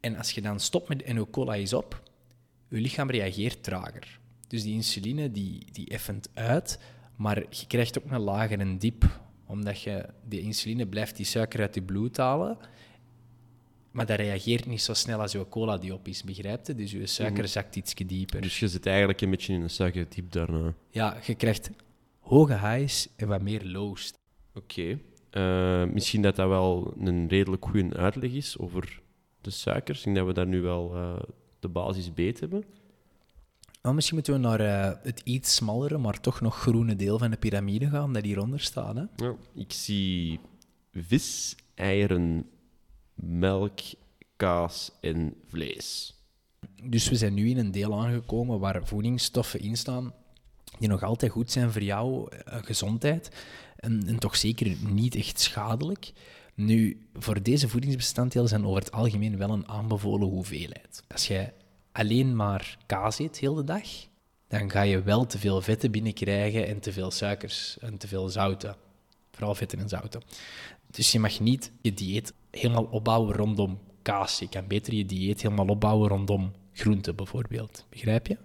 [0.03, 2.03] En als je dan stopt met en je cola is op,
[2.69, 4.19] je lichaam reageert trager.
[4.47, 6.79] Dus die insuline die, die effent uit,
[7.15, 9.21] maar je krijgt ook een lagere diep.
[9.45, 12.57] Omdat je, die insuline blijft die suiker uit je bloed halen.
[13.91, 16.75] Maar dat reageert niet zo snel als je cola die op is, begrijpt je?
[16.75, 18.41] Dus je suiker zakt iets dieper.
[18.41, 20.73] Dus je zit eigenlijk een beetje in een suikerdiep daarna.
[20.89, 21.69] Ja, je krijgt
[22.19, 24.13] hoge highs en wat meer lows.
[24.53, 24.99] Oké.
[25.29, 29.01] Eh, misschien dat dat wel een redelijk goede uitleg is over
[29.43, 29.97] de suikers.
[29.97, 31.15] Ik denk dat we daar nu wel eh,
[31.59, 32.63] de basis beet hebben.
[33.91, 37.37] Misschien moeten we naar eh, het iets smallere, maar toch nog groene deel van de
[37.37, 38.95] piramide gaan, dat hieronder staat.
[38.95, 39.03] Hè?
[39.15, 40.39] Ja, ik zie
[40.91, 42.49] vis, eieren,
[43.13, 43.79] melk,
[44.35, 46.15] kaas en vlees.
[46.83, 50.13] Dus we zijn nu in een deel aangekomen waar voedingsstoffen in staan
[50.79, 53.31] die nog altijd goed zijn voor jouw eh, gezondheid
[53.75, 56.13] en, en toch zeker niet echt schadelijk.
[56.55, 61.03] Nu, voor deze voedingsbestanddelen zijn over het algemeen wel een aanbevolen hoeveelheid.
[61.07, 61.53] Als jij
[61.91, 63.87] alleen maar kaas eet heel de dag,
[64.47, 68.29] dan ga je wel te veel vetten binnenkrijgen en te veel suikers en te veel
[68.29, 68.75] zouten.
[69.31, 70.21] Vooral vetten en zouten.
[70.91, 74.39] Dus je mag niet je dieet helemaal opbouwen rondom kaas.
[74.39, 77.85] Je kan beter je dieet helemaal opbouwen rondom groenten bijvoorbeeld.
[77.89, 78.37] Begrijp je?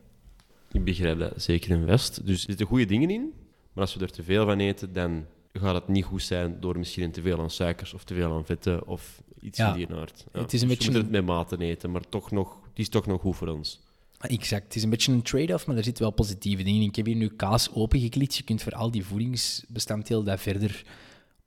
[0.72, 2.26] Ik begrijp dat zeker in West.
[2.26, 3.32] Dus er zitten goede dingen in,
[3.72, 5.26] maar als we er te veel van eten, dan
[5.58, 8.44] gaat het niet goed zijn door misschien te veel aan suikers of te veel aan
[8.44, 9.68] vetten of iets Ja.
[9.74, 10.24] in die aard.
[10.32, 10.40] Ja.
[10.40, 12.88] Het is een Dus beetje een- het met mate eten, maar toch nog, die is
[12.90, 13.80] toch nog goed voor ons.
[14.20, 14.64] Exact.
[14.64, 16.88] Het is een beetje een trade-off, maar er zitten wel positieve dingen in.
[16.88, 18.36] Ik heb hier nu kaas opengeklikt.
[18.36, 20.84] Je kunt voor al die voedingsbestanddelen dat verder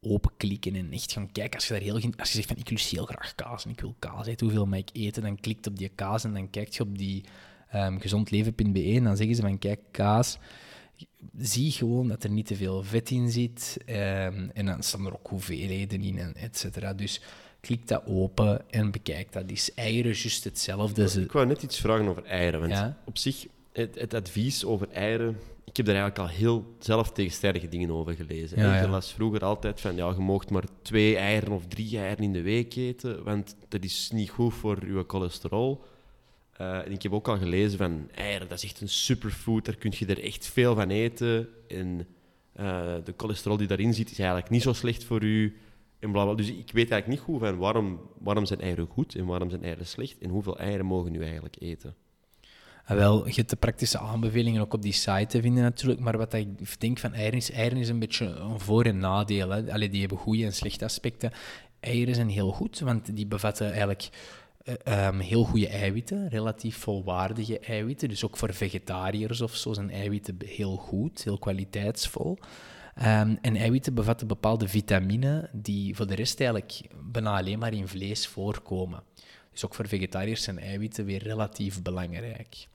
[0.02, 1.56] openklikken en echt gaan kijken.
[1.56, 3.80] Als je, daar heel, als je zegt van ik lust heel graag kaas en ik
[3.82, 5.22] wil kaas eten, hoeveel mag ik eten?
[5.22, 7.24] Dan klikt op die kaas en dan kijkt je op die
[7.70, 10.38] ehm, gezondleven.be en dan zeggen ze van kijk, kaas,
[11.38, 13.78] zie gewoon dat er niet te veel vet in zit.
[13.86, 16.94] ehm, en dan staan er ook hoeveelheden in, en et cetera.
[16.94, 17.22] Dus
[17.60, 19.44] klik dat open en bekijk dat.
[19.52, 21.10] Is eieren juist hetzelfde?
[21.10, 22.60] Ze, Ik wou net iets vragen over eieren.
[22.60, 22.98] Want Ja?
[23.06, 25.38] op zich, het, het advies over eieren...
[25.66, 28.60] Ik heb daar eigenlijk al heel zelf tegenstrijdige dingen over gelezen.
[28.60, 28.90] Ja, ik ja.
[28.90, 32.42] las vroeger altijd van, ja, je mag maar twee eieren of drie eieren in de
[32.42, 35.84] week eten, want dat is niet goed voor je cholesterol.
[36.62, 39.76] Eh, en ik heb ook al gelezen van, eieren, dat is echt een superfood, daar
[39.76, 41.48] kun je er echt veel van eten.
[41.68, 42.08] En
[42.54, 45.58] eh, de cholesterol die daarin zit, is eigenlijk niet zo slecht voor u.
[46.00, 46.34] En bla.
[46.34, 49.64] Dus ik weet eigenlijk niet goed van waarom, waarom zijn eieren goed en waarom zijn
[49.64, 51.96] eieren slecht en hoeveel eieren mogen u eigenlijk eten.
[52.86, 56.18] Ah, wel, je hebt de praktische aanbevelingen ook op die site te vinden natuurlijk, maar
[56.18, 59.50] wat ik denk van eieren is, eieren is een beetje een voor- en nadeel.
[59.50, 59.74] Hè.
[59.74, 61.32] Allee, die hebben goede en slechte aspecten.
[61.80, 64.10] Eieren zijn heel goed, want die bevatten eigenlijk
[64.64, 68.10] eh, ehm, heel goede eiwitten, relatief volwaardige eiwitten.
[68.10, 72.38] Dus ook voor vegetariërs of zo zijn eiwitten heel goed, heel kwaliteitsvol.
[72.96, 77.88] Ehm, en eiwitten bevatten bepaalde vitamine die voor de rest eigenlijk bijna alleen maar in
[77.88, 79.04] vlees voorkomen.
[79.52, 82.68] Dus ook voor vegetariërs zijn eiwitten weer relatief belangrijk.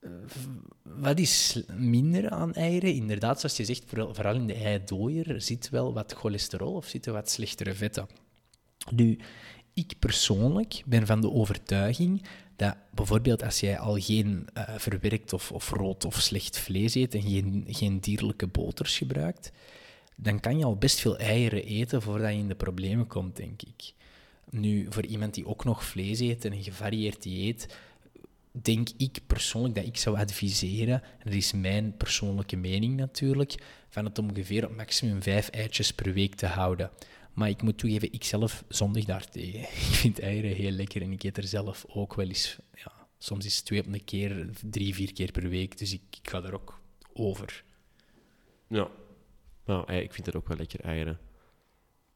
[0.00, 0.10] Eh,
[0.82, 2.94] Wat is minder aan eieren?
[2.94, 7.30] Inderdaad, zoals je zegt, vooral in de eidooier zit wel wat cholesterol of zitten wat
[7.30, 8.06] slechtere vetten.
[8.90, 9.18] Nu,
[9.74, 12.22] ik persoonlijk ben van de overtuiging
[12.56, 17.14] dat bijvoorbeeld als jij al geen eh, verwerkt of, of rood of slecht vlees eet
[17.14, 19.52] en geen, geen dierlijke boters gebruikt,
[20.16, 23.62] dan kan je al best veel eieren eten voordat je in de problemen komt, denk
[23.62, 23.92] ik.
[24.50, 27.76] Nu, voor iemand die ook nog vlees eet en een gevarieerd dieet,
[28.52, 33.54] denk ik persoonlijk dat ik zou adviseren, en dat is mijn persoonlijke mening natuurlijk,
[33.88, 36.90] van het ongeveer op maximum vijf eitjes per week te houden.
[37.34, 39.60] Maar ik moet toegeven, ik zelf zondig daartegen.
[39.90, 43.44] Ik vind eieren heel lekker en ik eet er zelf ook wel eens, ja, soms
[43.44, 46.42] is het twee op een keer, drie, vier keer per week, dus ik, ik ga
[46.42, 46.80] er ook
[47.12, 47.64] over.
[48.68, 48.88] Ja.
[49.64, 51.18] Nou, ik vind het ook wel lekker, eieren.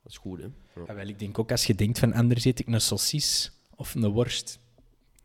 [0.03, 0.45] Dat is goed, hè?
[0.45, 0.83] Ja.
[0.87, 3.95] Ja, wel, ik denk ook als je denkt van anders eet ik een saucis of
[3.95, 4.59] een worst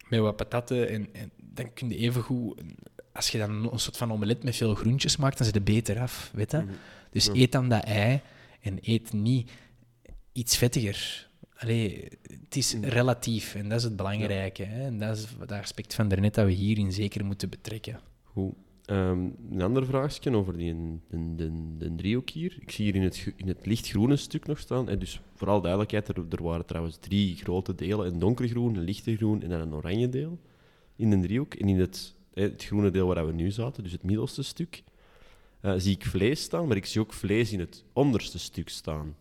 [0.10, 2.62] met wat patatten en, en dan kun je evengoed,
[3.14, 6.00] als je dan een soort van omelet met veel groentjes maakt, dan zit het beter
[6.00, 6.66] af, weet je?
[7.12, 7.34] Dus Ja.
[7.34, 8.22] eet dan dat ei
[8.62, 9.52] en eet niet
[10.34, 11.30] iets vettiger.
[11.58, 12.08] Allee,
[12.44, 14.64] het is relatief en dat is het belangrijke.
[14.64, 14.86] Hè?
[14.86, 18.00] En dat is het aspect van daarnet dat we hierin zeker moeten betrekken.
[18.24, 18.54] Goed.
[18.86, 20.76] Ehm, een ander vraagje over die
[21.10, 22.58] de, de, de driehoek hier.
[22.60, 24.90] Ik zie hier in het, in het lichtgroene stuk nog staan.
[24.90, 28.06] En dus vooral duidelijkheid, er, er waren trouwens drie grote delen.
[28.06, 30.40] Een donkergroen, een lichte groen en dan een oranje deel
[30.96, 31.54] in de driehoek.
[31.54, 34.84] En in het, eh, het groene deel waar we nu zaten, dus het middelste stuk,
[35.60, 36.68] eh, zie ik vlees staan.
[36.68, 39.16] Maar ik zie ook vlees in het onderste stuk staan.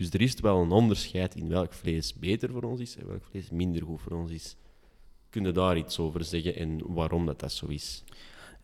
[0.00, 3.24] Dus er is wel een onderscheid in welk vlees beter voor ons is en welk
[3.30, 4.56] vlees minder goed voor ons is.
[5.30, 8.04] Kun je daar iets over zeggen en waarom dat, dat zo is?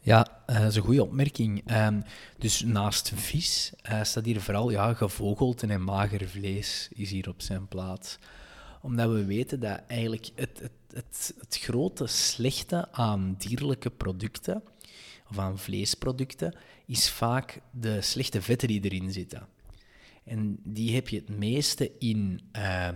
[0.01, 1.62] Ja, eh, dat is een goede opmerking.
[1.66, 2.01] Ehm,
[2.38, 7.42] dus naast vis uh, staat hier vooral ja, gevogelte en mager vlees is hier op
[7.42, 8.18] zijn plaats.
[8.83, 14.62] Omdat we weten dat eigenlijk het, het, het, het grote slechte aan dierlijke producten,
[15.31, 16.55] of aan vleesproducten,
[16.87, 19.55] is vaak de slechte vetten die erin zitten.
[20.27, 22.89] En die heb je het meeste in, uh,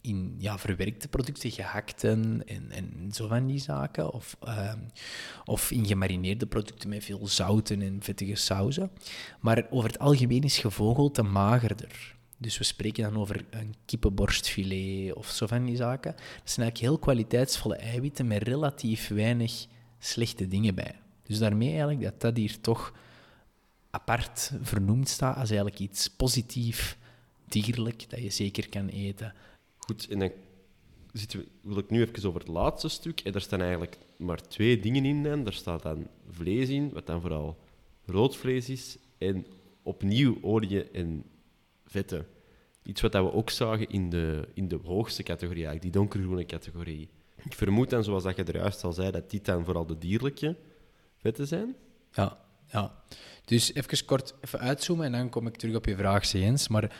[0.00, 4.12] in ja, verwerkte producten, gehakten en, en zo van die zaken.
[4.12, 4.72] Of, uh,
[5.44, 8.90] of in gemarineerde producten met veel zouten en vettige sauzen.
[9.40, 12.14] Maar over het algemeen is gevogelte magerder.
[12.38, 16.12] Dus we spreken dan over een kippenborstfilet of zo van die zaken.
[16.12, 19.66] Dat zijn eigenlijk heel kwaliteitsvolle eiwitten met relatief weinig
[19.98, 21.00] slechte dingen bij.
[21.22, 22.92] Dus daarmee eigenlijk dat dat hier toch
[23.94, 26.98] apart vernoemd staat als eigenlijk iets positief,
[27.48, 29.34] dierlijk, dat je zeker kan eten.
[29.76, 30.30] Goed, en dan
[31.12, 33.20] zitten we, wil ik nu even over het laatste stuk.
[33.20, 35.26] En daar staan eigenlijk maar twee dingen in.
[35.26, 37.58] En daar staat dan vlees in, wat dan vooral
[38.06, 38.98] rood vlees is.
[39.18, 39.46] En
[39.82, 41.24] opnieuw olie en
[41.86, 42.26] vetten.
[42.82, 47.08] Iets wat we ook zagen in de, in de hoogste categorie, eigenlijk die donkergroene categorie.
[47.44, 49.98] Ik vermoed dan, zoals dat je er juist al zei, dat dit dan vooral de
[49.98, 50.56] dierlijke
[51.16, 51.76] vetten zijn.
[52.12, 53.02] Ja, ja.
[53.44, 56.68] Dus even kort even uitzoomen en dan kom ik terug op je vraag, Jens.
[56.68, 56.96] Maar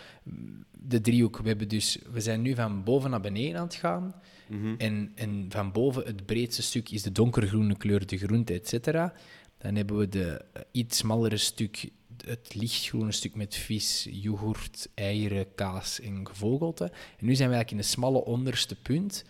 [0.79, 4.15] de driehoek, we, hebben dus, we zijn nu van boven naar beneden aan het gaan.
[4.49, 4.75] Mhm.
[4.79, 9.13] en, en van boven, het breedste stuk, is de donkergroene kleur, de groente, et cetera.
[9.59, 11.91] Dan hebben we de uh, iets smallere stuk,
[12.27, 16.85] het lichtgroene stuk met vis, yoghurt, eieren, kaas en gevogelte.
[17.19, 19.25] En nu zijn we eigenlijk in de smalle onderste punt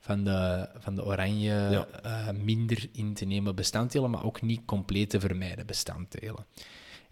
[0.00, 1.86] van de, van de oranje Ja.
[2.02, 6.46] eh, minder in te nemen bestanddelen, maar ook niet compleet te vermijden bestanddelen.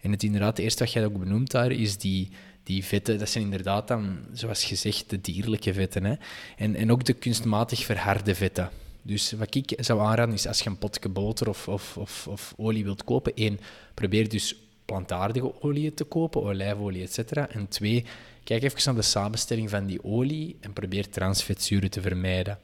[0.01, 2.29] En het inderdaad, het eerste wat jij ook benoemt daar, is die,
[2.63, 3.19] die vetten.
[3.19, 6.03] Dat zijn inderdaad dan, zoals gezegd, de dierlijke vetten.
[6.03, 6.15] Hè?
[6.57, 8.69] En, en ook de kunstmatig verharde vetten.
[9.01, 12.53] Dus wat ik zou aanraden is, als je een potje boter of, of, of, of
[12.57, 13.59] olie wilt kopen, één,
[13.93, 17.31] probeer dus plantaardige olie te kopen, olijfolie, etc.
[17.31, 18.05] En twee,
[18.43, 22.57] kijk even naar de samenstelling van die olie en probeer transvetzuren te vermijden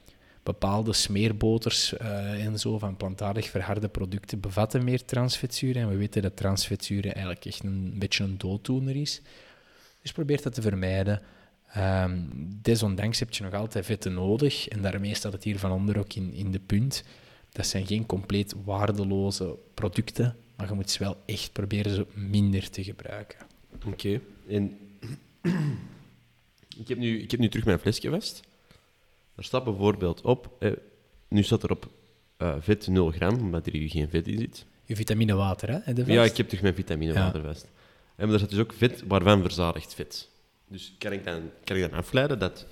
[0.45, 5.81] bepaalde smeerboters uh, en zo van plantaardig verharde producten bevatten meer transvetzuren.
[5.81, 9.21] En we weten dat transvetzuren eigenlijk echt een, beetje een dooddoener is.
[10.01, 11.21] Dus probeer dat te vermijden.
[11.77, 12.29] Um,
[12.62, 14.67] desondanks heb je nog altijd vetten nodig.
[14.67, 17.03] En daarmee staat het hier van onder ook in, in de punt.
[17.51, 22.69] Dat zijn geen compleet waardeloze producten, maar je moet ze wel echt proberen zo minder
[22.69, 23.39] te gebruiken.
[23.86, 24.21] Oké.
[24.47, 24.77] En
[26.81, 28.41] ik, heb nu, ik heb nu terug mijn flesje vast.
[29.36, 30.71] Er staat bijvoorbeeld op, eh,
[31.28, 31.89] nu staat er op
[32.38, 34.65] uh, vet 0 gram, omdat er hier geen vet in zit.
[34.84, 35.93] Je vitaminewater, hè?
[35.93, 37.48] De ja, ik heb terug mijn vitaminewater ja.
[37.48, 37.71] vast.
[38.15, 40.30] En er staat dus ook vet waarvan verzadigd vet.
[40.67, 42.65] Dus kan ik, dan, kan ik dan afleiden dat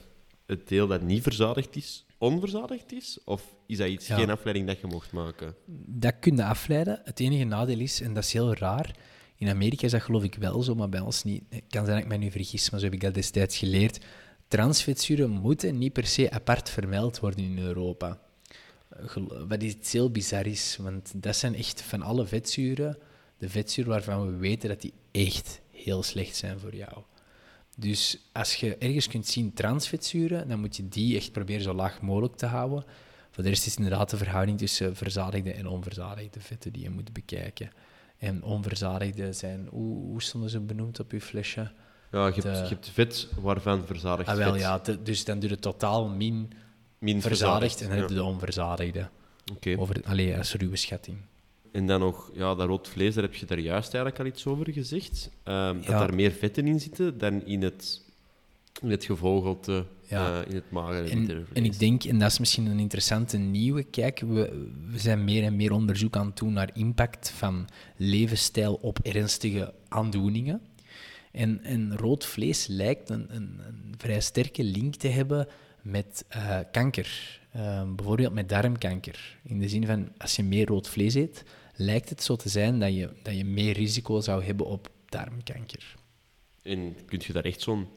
[0.45, 3.19] het deel dat niet verzadigd is, onverzadigd is?
[3.25, 4.15] Of is dat iets, ja.
[4.15, 5.55] geen afleiding dat je mocht maken?
[5.85, 7.01] Dat kun je afleiden.
[7.03, 8.95] Het enige nadeel is, en dat is heel raar,
[9.37, 11.43] in Amerika is dat geloof ik wel zo, maar bij ons niet.
[11.49, 13.99] Het kan zijn dat ik mij nu vergis, maar zo heb ik dat destijds geleerd
[14.53, 18.19] transvetzuren moeten niet per se apart vermeld worden in Europa.
[19.47, 22.97] Wat iets heel bizar is, want dat zijn echt van alle vetzuren
[23.37, 27.03] de vetzuren waarvan we weten dat die echt heel slecht zijn voor jou.
[27.77, 32.01] Dus als je ergens kunt zien transvetzuren, dan moet je die echt proberen zo laag
[32.01, 32.85] mogelijk te houden.
[33.31, 37.13] Voor de rest is inderdaad de verhouding tussen verzadigde en onverzadigde vetten die je moet
[37.13, 37.71] bekijken.
[38.17, 41.71] En onverzadigde zijn, hoe, hoe stonden ze benoemd op je flesje?
[42.13, 42.49] Ja, je, hebt, de...
[42.49, 44.61] je hebt vet waarvan verzadigd ah, wel, vet.
[44.61, 46.51] Ja, dus dan doe je totaal min,
[46.97, 49.09] min verzadigd en dan heb je de onverzadigde.
[49.55, 49.75] Okay.
[49.75, 51.17] Over, allee, als ruwe schatting.
[51.71, 54.45] En dan nog, ja, dat rood vlees, daar heb je daar juist eigenlijk al iets
[54.45, 55.29] over gezegd.
[55.43, 55.71] Um, Ja.
[55.73, 58.01] Dat daar meer vetten in zitten dan in het,
[58.81, 60.41] in het gevogelte, Ja.
[60.41, 63.83] eh, in het magere En, en ik denk, en dat is misschien een interessante nieuwe
[63.83, 68.73] kijk, we, we zijn meer en meer onderzoek aan het doen naar impact van levensstijl
[68.73, 70.61] op ernstige aandoeningen.
[71.33, 75.47] En, en rood vlees lijkt een, een, een vrij sterke link te hebben
[75.81, 77.39] met eh, kanker.
[77.51, 79.37] Eh, bijvoorbeeld met darmkanker.
[79.43, 81.43] In de zin van, als je meer rood vlees eet,
[81.75, 85.95] lijkt het zo te zijn dat je, dat je meer risico zou hebben op darmkanker.
[86.61, 87.87] En kun je daar echt zo'n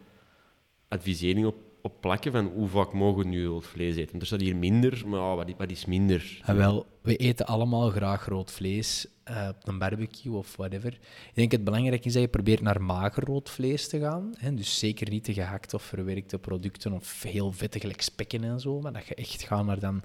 [0.88, 1.57] advisering op,
[1.87, 4.11] op plakken van hoe vaak mogen we nu rood vlees eten?
[4.11, 6.41] Want er staat hier minder, maar wat, wat is minder?
[6.45, 10.93] Ah, wel, we eten allemaal graag rood vlees eh, op een barbecue of whatever.
[10.93, 14.32] Ik denk het belangrijk is dat je probeert naar mager rood vlees te gaan.
[14.39, 14.55] Hè?
[14.55, 18.93] Dus zeker niet de gehakte of verwerkte producten of heel gelijk spekken en zo, maar
[18.93, 20.03] dat je echt gaat naar dan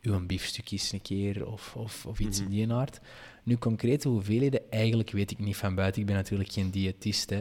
[0.00, 2.50] uw biefstukjes een keer of, of, of iets Mhm.
[2.52, 3.00] in die aard.
[3.42, 6.00] Nu, concrete hoeveelheden, eigenlijk weet ik niet van buiten.
[6.00, 7.40] Ik ben natuurlijk geen diëtist, hè.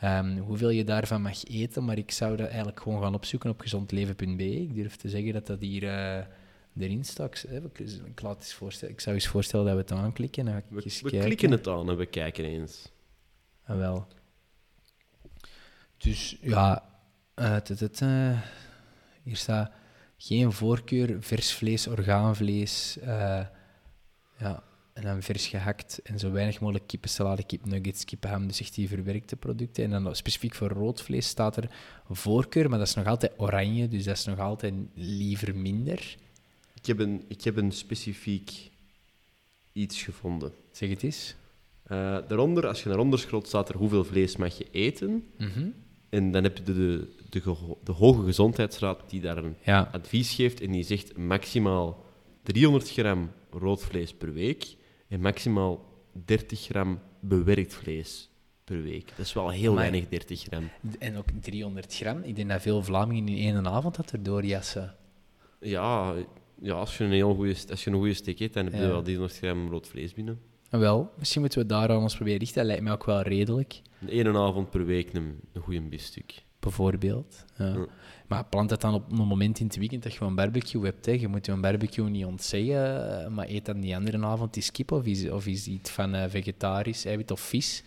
[0.00, 3.60] Ehm, hoeveel je daarvan mag eten, maar ik zou dat eigenlijk gewoon gaan opzoeken op
[3.60, 4.60] gezondleven.be.
[4.62, 6.24] Ik durf te zeggen dat dat hier eh,
[6.78, 7.46] erin staat.
[7.48, 10.48] Ik, ik, ik laat eens voorstellen, ik zou eens voorstellen dat we het aanklikken.
[10.48, 12.92] Ik We, we klikken het aan en we kijken eens.
[13.64, 14.06] Ah, wel.
[15.96, 16.84] Dus ja,
[17.34, 18.40] eh, het, eh,
[19.22, 19.70] hier staat
[20.16, 22.98] geen voorkeur, vers vlees, orgaanvlees.
[22.98, 23.46] eh,
[24.38, 24.62] ja,
[24.96, 29.36] en dan vers gehakt en zo weinig mogelijk kippensalade, kipnuggets, kippenham, dus echt die verwerkte
[29.36, 29.84] producten.
[29.84, 31.70] En dan specifiek voor rood vlees staat er
[32.10, 36.16] voorkeur, maar dat is nog altijd oranje, dus dat is nog altijd liever minder.
[36.74, 38.70] Ik heb een, ik heb een specifiek
[39.72, 40.52] iets gevonden.
[40.72, 41.34] Zeg het eens.
[41.82, 45.24] Eh, daaronder, als je naar onder scrolt, staat er hoeveel vlees mag je eten.
[45.38, 45.66] Mhm.
[46.08, 49.88] En dan heb je de, de, de, geho- de Hoge Gezondheidsraad die daar een Ja,
[49.92, 50.60] advies geeft.
[50.60, 52.04] En die zegt maximaal
[52.42, 54.76] 300 gram rood vlees per week
[55.08, 55.84] en maximaal
[56.24, 58.30] 30 gram bewerkt vlees
[58.64, 59.08] per week.
[59.16, 60.70] Dat is wel heel weinig, 30 gram.
[60.98, 62.22] en ook 300 gram.
[62.22, 64.94] Ik denk dat veel Vlamingen in één avond dat erdoor jassen.
[65.60, 66.14] Ja,
[66.60, 68.80] ja als je een heel goede, als je een goede steak eet, dan heb je
[68.80, 68.86] Ja.
[68.86, 70.40] wel 300 gram rood vlees binnen.
[70.70, 72.56] Wel, misschien moeten we daar aan ons proberen richten.
[72.58, 76.44] Dat lijkt mij ook wel redelijk, En één avond per week een, een goede biefstuk.
[76.66, 77.44] Bijvoorbeeld.
[77.56, 77.66] Ja.
[77.66, 77.86] Ja.
[78.26, 81.06] Maar plant het dan op een moment in het weekend dat je een barbecue hebt.
[81.06, 81.12] Hè.
[81.12, 84.70] Je moet je een barbecue niet ontzeggen, eh, maar eet dan die andere avond iets
[84.70, 87.82] kip of is, of is iets van eh, vegetarisch, eiwit of vis.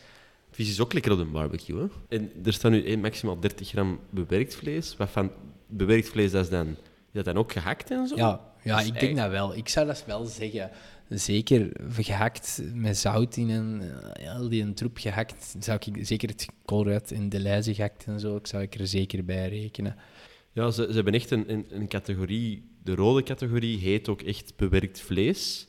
[0.51, 1.79] Vis is ook lekker op een barbecue.
[1.79, 1.87] Hè?
[2.17, 4.97] En er staat nu maximaal 30 gram bewerkt vlees.
[4.97, 5.31] Wat van
[5.67, 6.75] bewerkt vlees, dat is dan, is
[7.11, 8.15] dat dan ook gehakt en zo?
[8.15, 9.55] Ja, ja Dus ik denk dat wel.
[9.55, 10.71] Ik zou dat wel zeggen.
[11.09, 13.81] Zeker gehakt met zout in en
[14.13, 18.05] eh, al die een troep gehakt, zou ik zeker het koolruit en de lijzen gehakt
[18.05, 19.95] en zo, ik zou ik er zeker bij rekenen.
[20.51, 22.63] Ja, ze, ze hebben echt een, een, een categorie.
[22.83, 25.67] De rode categorie heet ook echt bewerkt vlees.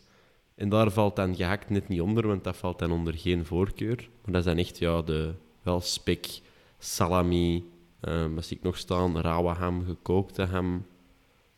[0.54, 3.96] En daar valt dan gehakt net niet onder, want dat valt dan onder geen voorkeur.
[3.96, 6.40] Maar dat is dan echt ja, de, wel spek,
[6.78, 7.64] salami,
[8.00, 10.86] eh, wat zie ik nog staan, rauwe ham, gekookte ham,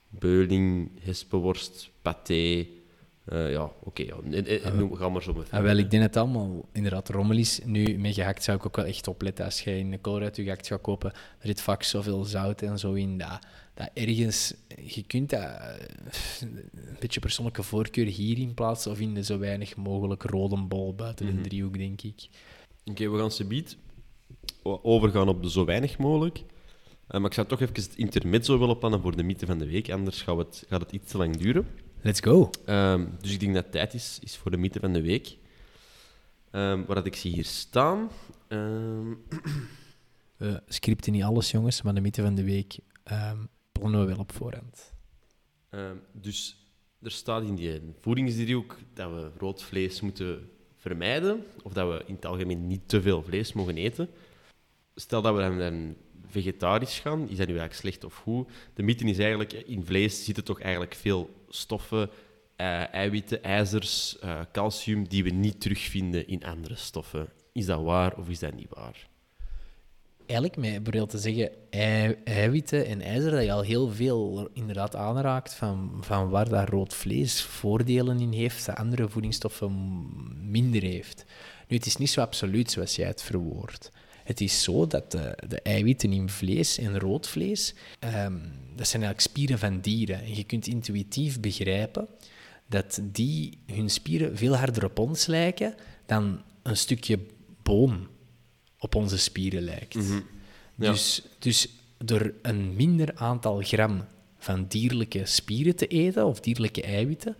[0.08, 2.66] beuling, hespenworst, paté.
[3.24, 4.02] Eh, ja, oké.
[4.02, 4.14] ja.
[4.30, 5.66] En- en- en noem- Ga maar zo maar Ah, verder.
[5.66, 7.60] wel, ik denk het allemaal inderdaad rommel is.
[7.64, 9.44] Nu, met gehakt zou ik ook wel echt opletten.
[9.44, 12.78] Als je in de koolruit je gehakt gaat kopen, er zit vaak zoveel zout en
[12.78, 13.18] zo in.
[13.18, 13.38] Dat,
[13.74, 14.54] dat ergens,
[14.84, 15.74] je kunt dat, eh,
[16.40, 21.26] een beetje persoonlijke voorkeur hierin plaatsen of in de zo weinig mogelijk rode bol buiten
[21.26, 21.36] Mhm.
[21.36, 22.28] de driehoek, denk ik.
[22.84, 23.76] Oké, we gaan subiet
[24.62, 26.38] overgaan op de zo weinig mogelijk.
[27.08, 29.66] Eh, maar ik zou toch even het intermezzo willen plannen voor de mythe van de
[29.66, 31.66] week, anders gaat het, gaat het iets te lang duren.
[32.02, 32.50] Let's go.
[32.64, 35.36] Ehm, dus ik denk dat het tijd is, is voor de mythe van de week.
[36.50, 38.10] Ehm waar dat ik zie hier staan.
[38.48, 39.10] Ehm,
[40.36, 43.38] We scripten niet alles, jongens, maar de mythe van de week ehm
[43.72, 44.92] plannen we wel op voorhand.
[45.70, 46.66] ehm, dus
[47.02, 52.14] er staat in die voedingsdriehoek dat we rood vlees moeten vermijden, of dat we in
[52.14, 54.08] het algemeen niet te veel vlees mogen eten.
[54.94, 55.96] Stel dat we dan
[56.32, 58.48] vegetarisch gaan, is dat nu eigenlijk slecht of goed?
[58.74, 62.10] De mythe is eigenlijk, in vlees zitten toch eigenlijk veel stoffen,
[62.56, 67.28] eh, eiwitten, ijzers, eh, calcium, die we niet terugvinden in andere stoffen.
[67.52, 69.10] Is dat waar of is dat niet waar?
[70.26, 74.96] Eigenlijk met bijvoorbeeld te zeggen ei- eiwitten en ijzer, dat je al heel veel inderdaad
[74.96, 79.70] aanraakt van, van waar dat rood vlees voordelen in heeft, dat andere voedingsstoffen
[80.50, 81.24] minder heeft.
[81.68, 83.90] Nu, het is niet zo absoluut zoals jij het verwoordt.
[84.32, 88.38] Het is zo dat de, de eiwitten in vlees en rood vlees, ehm,
[88.76, 90.22] dat zijn eigenlijk spieren van dieren.
[90.22, 92.08] En je kunt intuïtief begrijpen
[92.66, 95.74] dat die hun spieren veel harder op ons lijken
[96.06, 97.18] dan een stukje
[97.62, 98.08] boom
[98.78, 99.94] op onze spieren lijkt.
[100.74, 100.90] Ja.
[100.90, 101.68] Dus, dus
[101.98, 104.04] door een minder aantal gram
[104.38, 107.36] van dierlijke spieren te eten, of dierlijke eiwitten,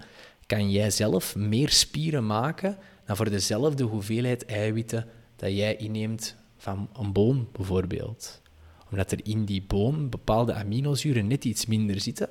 [0.47, 6.89] kan jij zelf meer spieren maken dan voor dezelfde hoeveelheid eiwitten dat jij inneemt van
[6.93, 8.43] een boom, bijvoorbeeld.
[8.91, 12.29] Omdat er in die boom bepaalde aminozuren net iets minder zitten,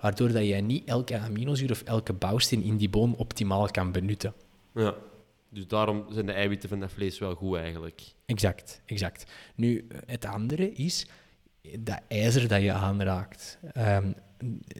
[0.00, 4.34] waardoor dat jij niet elke aminozuur of elke bouwsteen in die boom optimaal kan benutten.
[4.74, 4.94] Ja.
[5.48, 8.02] Dus daarom zijn de eiwitten van dat vlees wel goed eigenlijk.
[8.26, 9.32] Exact, exact.
[9.54, 11.06] Nu, het andere is
[11.78, 13.58] dat ijzer dat je aanraakt.
[13.72, 14.12] Ehm,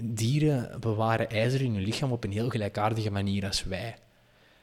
[0.05, 3.97] dieren bewaren ijzer in hun lichaam op een heel gelijkaardige manier als wij.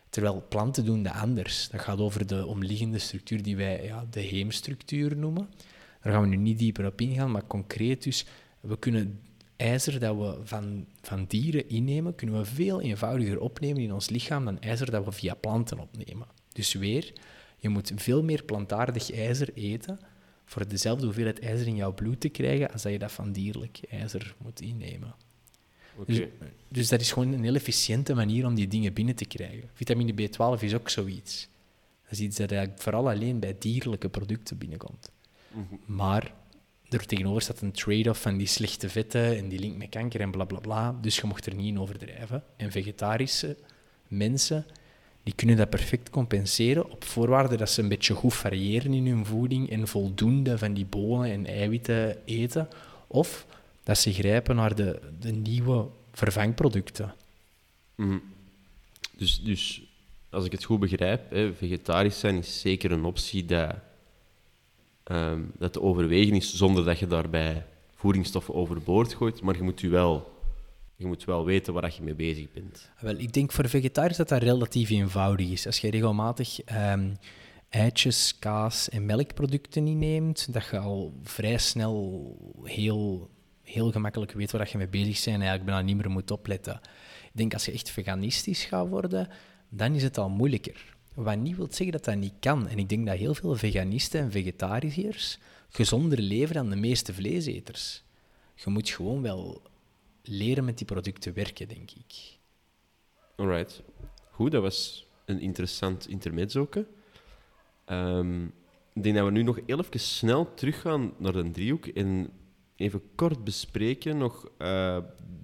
[0.10, 1.70] Terwijl planten doen dat anders.
[1.70, 5.50] Dat gaat over de omliggende structuur die wij ja, de heemstructuur noemen.
[6.02, 8.26] Daar gaan we nu niet dieper op ingaan, maar concreet dus,
[8.60, 9.20] we kunnen
[9.56, 14.46] ijzer dat we van, van dieren innemen, kunnen we veel eenvoudiger opnemen in ons lichaam
[14.46, 16.28] dan ijzer dat we via planten opnemen.
[16.54, 17.14] Dus weer,
[17.58, 20.00] je moet veel meer plantaardig ijzer eten
[20.46, 23.80] voor dezelfde hoeveelheid ijzer in jouw bloed te krijgen als dat je dat van dierlijk
[23.90, 25.16] ijzer moet innemen.
[26.06, 26.22] Dus,
[26.68, 29.70] dus dat is gewoon een heel efficiënte manier om die dingen binnen te krijgen.
[29.74, 31.50] Vitamine B12 is ook zoiets.
[32.04, 35.12] Dat is iets dat eigenlijk vooral alleen bij dierlijke producten binnenkomt.
[35.86, 36.34] Maar
[36.90, 40.32] er tegenover staat een trade-off van die slechte vetten en die link met kanker en
[40.32, 40.98] bla bla bla.
[41.02, 42.44] Dus je mocht er niet in overdrijven.
[42.58, 43.58] En vegetarische
[44.08, 44.66] mensen
[45.24, 49.26] die kunnen dat perfect compenseren op voorwaarde dat ze een beetje goed variëren in hun
[49.26, 52.68] voeding en voldoende van die bonen en eiwitten eten.
[53.08, 53.46] Of
[53.88, 57.14] dat ze grijpen naar de, de nieuwe vervangproducten.
[57.96, 58.18] Mhm.
[59.18, 59.82] Dus, dus
[60.30, 63.76] als ik het goed begrijp, hè, vegetarisch zijn is zeker een optie dat,
[65.04, 67.66] ehm, dat te overwegen is zonder dat je daarbij
[67.96, 69.42] voedingsstoffen overboord gooit.
[69.42, 70.40] Maar je moet, je wel,
[70.96, 72.90] je moet wel weten waar je mee bezig bent.
[73.00, 75.66] Wel, ik denk voor vegetariërs dat dat relatief eenvoudig is.
[75.66, 77.14] Als je regelmatig ehm,
[77.70, 83.30] eitjes, kaas en melkproducten inneemt, dat je al vrij snel heel,
[83.68, 86.80] heel gemakkelijk weet waar je mee bezig bent en eigenlijk bijna niet meer moet opletten.
[87.24, 89.30] Ik denk als je echt veganistisch gaat worden,
[89.70, 90.96] dan is het al moeilijker.
[91.14, 92.68] Wat niet wil zeggen dat dat niet kan.
[92.68, 95.40] En ik denk dat heel veel veganisten en vegetariërs
[95.70, 98.04] gezonder leven dan de meeste vleeseters.
[98.56, 99.62] Je moet gewoon wel
[100.24, 102.38] leren met die producten werken, denk ik.
[103.36, 103.84] Alright.
[104.32, 106.88] Goed, dat was een interessant intermezzoke.
[107.86, 108.46] Ehm
[108.98, 112.30] ik denk dat we nu nog heel even snel teruggaan naar de driehoek en
[112.78, 114.98] even kort bespreken nog eh,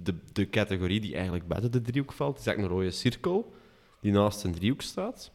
[0.04, 2.32] de, de categorie die eigenlijk buiten de driehoek valt.
[2.32, 3.54] Het is eigenlijk een rode cirkel
[4.02, 5.32] die naast een driehoek staat.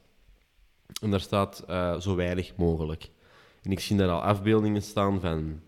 [1.02, 3.10] En daar staat eh, zo weinig mogelijk.
[3.62, 5.60] En ik zie daar al afbeeldingen staan van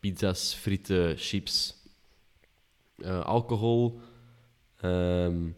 [0.00, 1.74] pizza's, frieten, chips,
[2.96, 4.00] eh, alcohol,
[4.80, 5.50] ehm,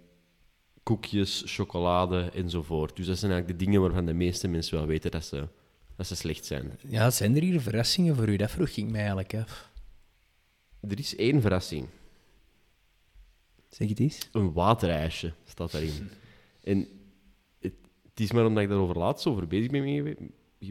[0.82, 2.96] koekjes, chocolade enzovoort.
[2.96, 5.48] Dus dat zijn eigenlijk de dingen waarvan de meeste mensen wel weten dat ze,
[5.96, 6.78] dat ze slecht zijn.
[6.88, 8.36] Ja, zijn er hier verrassingen voor u?
[8.36, 9.72] Dat vroeg ik mij eigenlijk af.
[10.88, 11.88] Er is één verrassing.
[13.68, 14.28] Zeg het eens.
[14.32, 16.10] Een waterijsje staat daarin.
[16.62, 16.88] En
[17.58, 20.16] het, het is maar omdat ik daarover laatst over bezig ben,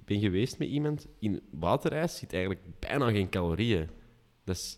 [0.05, 1.07] ben geweest met iemand.
[1.19, 3.89] In waterijs zit eigenlijk bijna geen calorieën.
[4.43, 4.77] Dat is...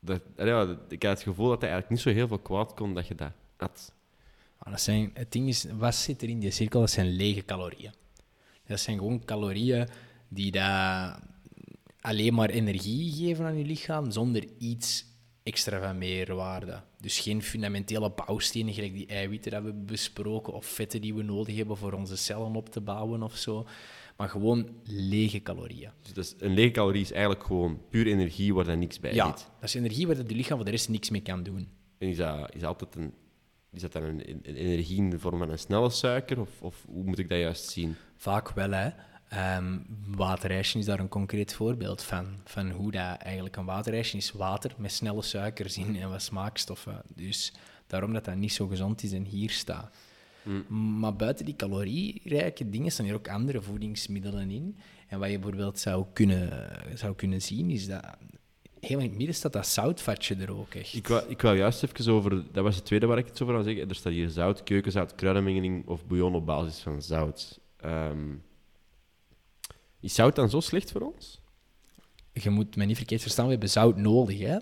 [0.00, 2.94] Dat, ja, ik had het gevoel dat hij eigenlijk niet zo heel veel kwaad kon
[2.94, 3.92] dat je dat at.
[4.58, 6.80] Ah, dat zijn, het ding is, wat zit er in die cirkel?
[6.80, 7.92] Dat zijn lege calorieën.
[8.66, 9.88] Dat zijn gewoon calorieën
[10.28, 11.18] die dat
[12.04, 15.04] alleen maar energie geven aan je lichaam, zonder iets
[15.42, 16.82] extra van meerwaarde.
[17.00, 21.56] Dus geen fundamentele bouwstenen, gelijk die eiwitten dat we besproken, of vetten die we nodig
[21.56, 23.66] hebben voor onze cellen op te bouwen of zo.
[24.16, 25.90] Maar gewoon lege calorieën.
[26.12, 29.36] Dus een lege calorie is eigenlijk gewoon puur energie waar dan niks bij Ja, zit.
[29.60, 31.68] dat is energie waar het lichaam voor de rest niks mee kan doen.
[31.98, 33.12] En is dat, is dat altijd een...
[33.72, 36.40] Is dat dan een, een energie in de vorm van een snelle suiker?
[36.40, 37.94] Of, of hoe moet ik dat juist zien?
[38.16, 38.88] Vaak wel, hè.
[39.34, 42.26] Ehm, waterijsje is daar een concreet voorbeeld van.
[42.44, 47.02] Van hoe dat eigenlijk een waterijsje is water met snelle suikers in en wat smaakstoffen.
[47.08, 47.52] Dus
[47.86, 49.94] daarom dat dat niet zo gezond is en hier staat.
[50.68, 54.76] Maar buiten die calorierijke dingen staan hier ook andere voedingsmiddelen in.
[55.08, 58.04] En wat je bijvoorbeeld zou kunnen, zou kunnen zien, is dat
[58.80, 60.94] helemaal in het midden staat dat zoutvatje er ook echt.
[60.94, 62.52] Ik wou, ik wou juist even over...
[62.52, 63.88] Dat was het tweede waar ik het over wou zeggen.
[63.88, 67.60] Er staat hier zout, keukenzout, kruidenmengeling of bouillon op basis van zout.
[67.76, 68.34] Ehm,
[70.04, 71.40] is zout dan zo slecht voor ons?
[72.32, 74.38] Je moet me niet verkeerd verstaan, we hebben zout nodig.
[74.38, 74.58] Hè?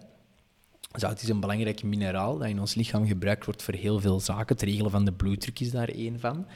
[0.93, 4.55] Zout is een belangrijk mineraal dat in ons lichaam gebruikt wordt voor heel veel zaken.
[4.57, 6.47] Het regelen van de bloeddruk is daar één van.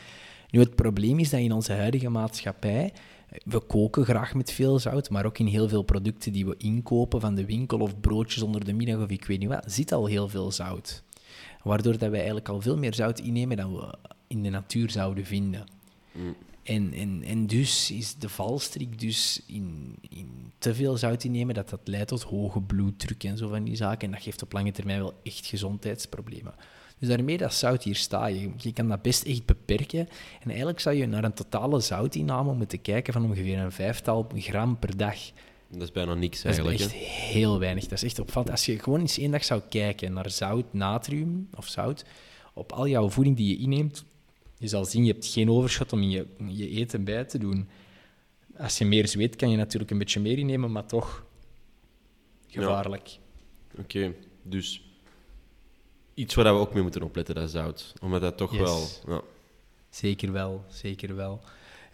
[0.50, 2.92] Nu, het probleem is dat in onze huidige maatschappij,
[3.44, 7.20] we koken graag met veel zout, maar ook in heel veel producten die we inkopen
[7.20, 10.06] van de winkel of broodjes onder de middag of ik weet niet wat, zit al
[10.06, 11.02] heel veel zout.
[11.62, 13.94] Waardoor dat wij eigenlijk al veel meer zout innemen dan we
[14.26, 15.66] in de natuur zouden vinden.
[16.66, 21.68] En, en, en dus is de valstrik dus in, in te veel zout innemen, dat
[21.68, 24.06] dat leidt tot hoge bloeddruk en zo van die zaken.
[24.06, 26.54] En dat geeft op lange termijn wel echt gezondheidsproblemen.
[26.98, 30.08] Dus daarmee dat zout hier staat, je, je kan dat best echt beperken.
[30.40, 34.78] En eigenlijk zou je naar een totale zoutinname moeten kijken van ongeveer een vijftal gram
[34.78, 35.16] per dag.
[35.68, 36.92] Dat is bijna niks Dat is eigenlijk.
[36.92, 37.82] echt heel weinig.
[37.82, 38.50] Dat is echt opvallend.
[38.50, 42.04] Als je gewoon eens één dag zou kijken naar zout, natrium of zout,
[42.54, 44.04] op al jouw voeding die je inneemt,
[44.58, 47.68] je zal zien, je hebt geen overschot om je, je eten bij te doen.
[48.56, 51.24] Als je meer zweet, kan je natuurlijk een beetje meer innemen, maar toch
[52.48, 53.18] gevaarlijk.
[53.78, 54.82] Oké, dus
[56.14, 57.92] iets waar we ook mee moeten opletten, dat is zout.
[58.02, 58.60] Omdat dat toch Yes.
[58.60, 58.88] wel...
[59.06, 59.22] Ja.
[59.90, 61.40] Zeker wel, zeker wel.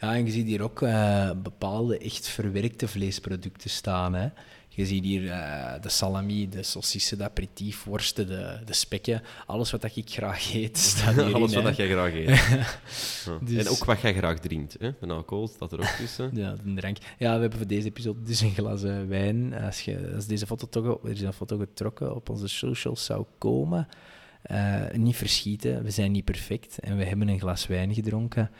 [0.00, 4.14] Ja, en je ziet hier ook eh, bepaalde echt verwerkte vleesproducten staan.
[4.14, 4.28] Hè.
[4.74, 9.22] Je ziet hier eh, de salami, de saucissen, de aperitief, worsten, de, de spekken.
[9.46, 11.34] Alles wat dat ik graag eet, staat hierin.
[11.34, 12.26] Alles wat dat jij graag eet.
[13.48, 14.76] Dus- En ook wat jij graag drinkt.
[14.78, 14.90] Hè?
[15.00, 16.30] De alcohol staat er ook tussen.
[16.34, 16.96] Ja, de drank.
[17.18, 19.54] Ja, we hebben voor deze episode dus een glas eh, wijn.
[19.54, 23.24] Als, je, als deze foto toch, er is een foto getrokken op onze socials zou
[23.38, 23.88] komen,
[24.42, 25.82] eh, niet verschieten.
[25.82, 28.50] We zijn niet perfect en we hebben een glas wijn gedronken.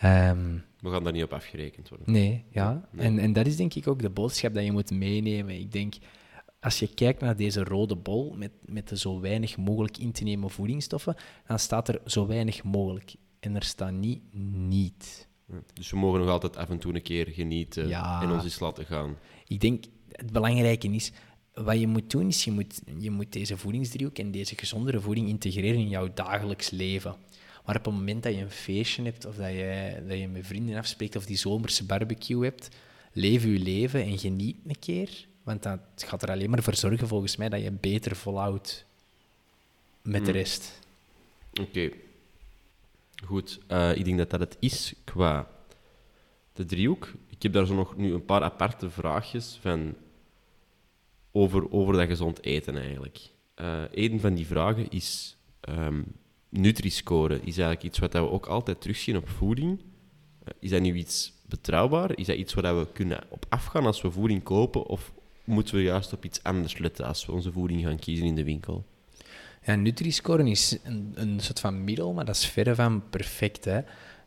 [0.00, 2.12] Ehm, We gaan daar niet op afgerekend worden.
[2.12, 2.88] nee, ja.
[2.92, 3.06] Nee.
[3.06, 5.54] En, en dat is denk ik ook de boodschap dat je moet meenemen.
[5.54, 5.94] Ik denk,
[6.60, 10.24] als je kijkt naar deze rode bol met, met de zo weinig mogelijk in te
[10.24, 13.14] nemen voedingsstoffen, dan staat er zo weinig mogelijk.
[13.40, 14.20] En er staat niet
[14.52, 15.28] niet.
[15.72, 18.22] Dus we mogen nog altijd af en toe een keer genieten Ja.
[18.22, 19.16] en ons eens laten gaan.
[19.46, 21.12] Ik denk, het belangrijke is,
[21.54, 25.28] wat je moet doen, is je moet, je moet deze voedingsdriehoek en deze gezondere voeding
[25.28, 27.14] integreren in jouw dagelijks leven.
[27.64, 30.46] Maar op het moment dat je een feestje hebt, of dat je, dat je met
[30.46, 32.68] vrienden afspreekt, of die zomerse barbecue hebt,
[33.12, 35.26] leef je leven en geniet een keer.
[35.42, 38.84] Want dat gaat er alleen maar voor zorgen, volgens mij, dat je beter volhoudt
[40.02, 40.36] met de Mm.
[40.36, 40.78] rest.
[41.60, 41.90] Oké.
[43.24, 45.48] Goed, eh, ik denk dat dat het is qua
[46.52, 47.12] de driehoek.
[47.28, 49.94] Ik heb daar zo nog nu een paar aparte vraagjes van
[51.32, 53.18] over, over dat gezond eten eigenlijk.
[53.54, 56.02] Eh een van die vragen is ehm
[56.50, 57.34] Nutri-score.
[57.34, 59.80] Is eigenlijk iets wat we ook altijd terugzien op voeding.
[60.44, 62.18] Eh, is dat nu iets betrouwbaar?
[62.18, 64.86] Is dat iets waar we kunnen op afgaan als we voeding kopen?
[64.86, 65.12] Of
[65.44, 68.44] moeten we juist op iets anders letten als we onze voeding gaan kiezen in de
[68.44, 68.84] winkel?
[69.64, 73.64] Ja, Nutri-score is een, een soort van middel, maar dat is verre van perfect.
[73.64, 73.80] Hè.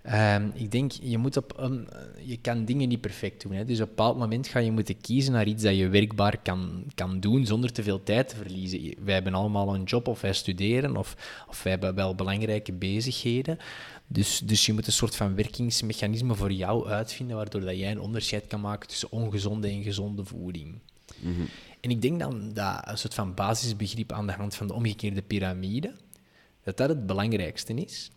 [0.03, 1.87] Ehm, ik denk, je, moet op een,
[2.25, 3.51] je kan dingen niet perfect doen.
[3.51, 3.65] Hè.
[3.65, 6.83] Dus op een bepaald moment ga je moeten kiezen naar iets dat je werkbaar kan,
[6.95, 8.93] kan doen zonder te veel tijd te verliezen.
[9.03, 11.15] Wij hebben allemaal een job of wij studeren of,
[11.47, 13.57] of wij hebben wel belangrijke bezigheden.
[14.07, 17.99] Dus, dus je moet een soort van werkingsmechanisme voor jou uitvinden, waardoor dat jij een
[17.99, 20.79] onderscheid kan maken tussen ongezonde en gezonde voeding.
[21.19, 21.41] Mhm.
[21.79, 25.21] En ik denk dan dat een soort van basisbegrip aan de hand van de omgekeerde
[25.21, 25.93] piramide,
[26.63, 28.11] dat dat het belangrijkste is.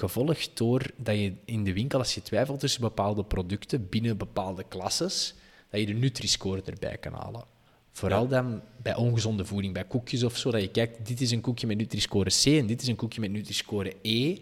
[0.00, 4.64] Gevolgd door dat je in de winkel, als je twijfelt tussen bepaalde producten binnen bepaalde
[4.68, 5.34] klasses,
[5.70, 7.44] dat je de Nutri-score erbij kan halen.
[7.92, 8.28] Vooral Ja.
[8.28, 11.66] dan bij ongezonde voeding, bij koekjes of zo, dat je kijkt, dit is een koekje
[11.66, 14.36] met Nutri-score C en dit is een koekje met Nutri-score E.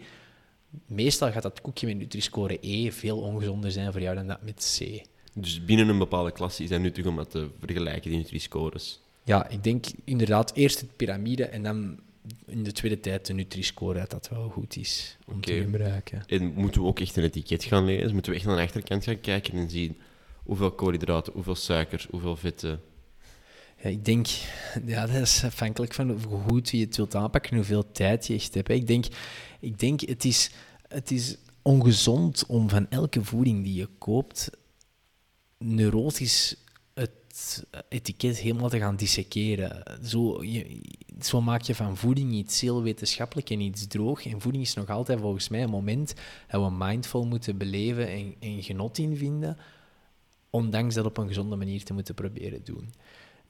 [0.85, 4.77] Meestal gaat dat koekje met Nutri-score E veel ongezonder zijn voor jou dan dat met
[4.79, 5.05] C.
[5.33, 8.99] Dus binnen een bepaalde klasse is dat nuttig om dat te vergelijken, die Nutri-scores.
[9.23, 11.99] Ja, ik denk inderdaad eerst het piramide en dan
[12.45, 16.23] in de tweede tijd de Nutri-score, dat dat wel goed is om te gebruiken.
[16.27, 18.13] En moeten we ook echt een etiket gaan lezen?
[18.13, 19.97] Moeten we echt naar de achterkant gaan kijken en zien
[20.43, 22.81] hoeveel koolhydraten, hoeveel suiker, hoeveel vetten?
[23.83, 24.27] Ja, ik denk,
[24.85, 28.33] ja, dat is afhankelijk van hoe goed je het wilt aanpakken en hoeveel tijd je
[28.33, 28.69] echt hebt.
[28.69, 29.05] Ik denk,
[29.59, 30.51] ik denk het, is,
[30.87, 34.49] het is ongezond om van elke voeding die je koopt
[35.57, 36.55] neurotisch
[37.39, 39.83] het etiket helemaal te gaan disseceren.
[40.03, 40.81] Zo, je,
[41.21, 44.25] zo maak je van voeding iets heel wetenschappelijk en iets droog.
[44.25, 46.13] En voeding is nog altijd volgens mij een moment
[46.47, 49.57] dat we mindful moeten beleven en, en genot in vinden,
[50.49, 52.89] ondanks dat op een gezonde manier te moeten proberen doen.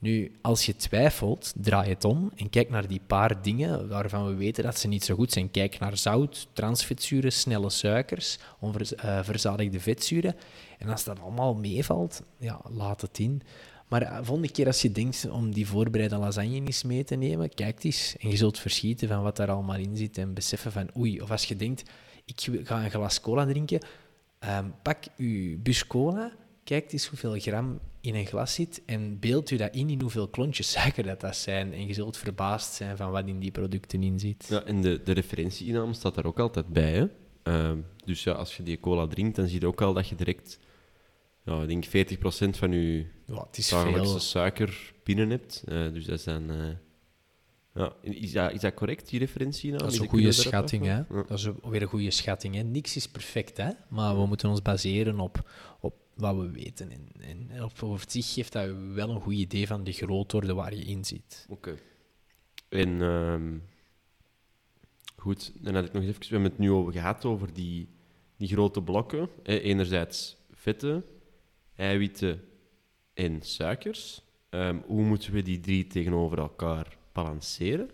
[0.00, 4.34] Nu, als je twijfelt, draai het om en kijk naar die paar dingen waarvan we
[4.34, 5.50] weten dat ze niet zo goed zijn.
[5.50, 10.36] Kijk naar zout, transvetzuren, snelle suikers, onverzadigde vetzuren.
[10.78, 13.42] En als dat allemaal meevalt, ja, laat het in.
[13.90, 17.54] Maar de volgende keer als je denkt om die voorbereide lasagne eens mee te nemen,
[17.54, 20.90] kijk eens en je zult verschieten van wat daar allemaal in zit en beseffen van
[20.96, 21.20] oei.
[21.20, 21.90] Of als je denkt,
[22.24, 23.80] ik ga een glas cola drinken,
[24.38, 26.32] ehm, pak je bus cola,
[26.64, 30.28] kijk eens hoeveel gram in een glas zit en beeld u dat in in hoeveel
[30.28, 31.72] klontjes suiker dat, dat zijn.
[31.72, 34.46] En je zult verbaasd zijn van wat in die producten in zit.
[34.48, 36.92] Ja, en de, de referentieiname staat daar ook altijd bij.
[36.92, 37.06] Hè?
[37.42, 40.14] Ehm, dus ja, als je die cola drinkt, dan zie je ook al dat je
[40.14, 40.58] direct,
[41.44, 44.20] ja, ik denk 40% van je Ja, het is dagelijkse veel.
[44.20, 45.62] suiker binnen hebt.
[45.66, 46.50] Eh, dus dat dan...
[46.50, 46.76] eh,
[47.74, 49.84] ja, is, dat, is dat correct, die referentieiname?
[49.84, 50.96] Dat is een goede schatting, hè?
[50.96, 51.04] Ja.
[51.08, 52.62] Dat is weer een goede schatting, hè?
[52.62, 53.70] Niks is perfect, hè?
[53.88, 55.50] Maar we moeten ons baseren op,
[55.80, 56.90] op wat we weten.
[56.90, 57.08] En,
[57.50, 61.04] en op, zich geeft dat wel een goed idee van de grootorde waar je in
[61.04, 61.46] zit.
[61.48, 61.78] Oké.
[62.68, 63.58] En ehm,
[65.16, 67.88] goed, dan had ik nog even, we hebben het nu over gehad over die,
[68.36, 69.28] die grote blokken.
[69.42, 71.04] Enerzijds vetten,
[71.76, 72.49] eiwitten
[73.24, 74.22] en suikers.
[74.50, 77.90] Ehm, hoe moeten we die drie tegenover elkaar balanceren?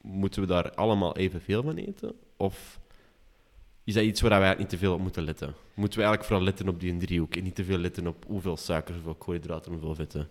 [0.00, 2.12] Moeten we daar allemaal evenveel van eten?
[2.36, 2.80] Of
[3.84, 5.54] is dat iets waar we eigenlijk niet te veel op moeten letten?
[5.74, 8.56] Moeten we eigenlijk vooral letten op die driehoek en niet te veel letten op hoeveel
[8.56, 10.28] suiker, hoeveel koolhydraten, hoeveel vetten?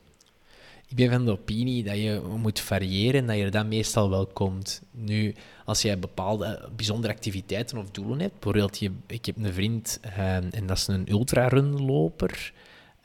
[0.87, 4.25] Ik ben van de opinie dat je moet variëren en dat je dat meestal wel
[4.25, 4.81] komt.
[4.91, 9.99] Nu, als jij bepaalde bijzondere activiteiten of doelen hebt, bijvoorbeeld, je, ik heb een vriend
[10.01, 12.53] ehm, en dat is een ultrarunloper.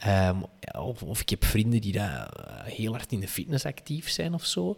[0.04, 0.40] Ehm,
[0.78, 4.34] of, of ik heb vrienden die daar eh, heel hard in de fitness actief zijn
[4.34, 4.76] of zo.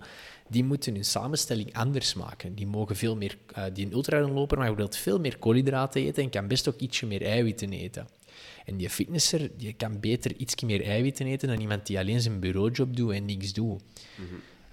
[0.49, 2.55] Die moeten hun samenstelling anders maken.
[2.55, 6.31] Die mogen veel meer, eh, die een ultrarunloper mag bijvoorbeeld veel meer koolhydraten eten en
[6.31, 8.09] kan best ook ietsje meer eiwitten eten.
[8.65, 12.41] En die fitnesser die kan beter iets meer eiwitten eten dan iemand die alleen zijn
[12.41, 13.83] bureaujob doet en niks doet.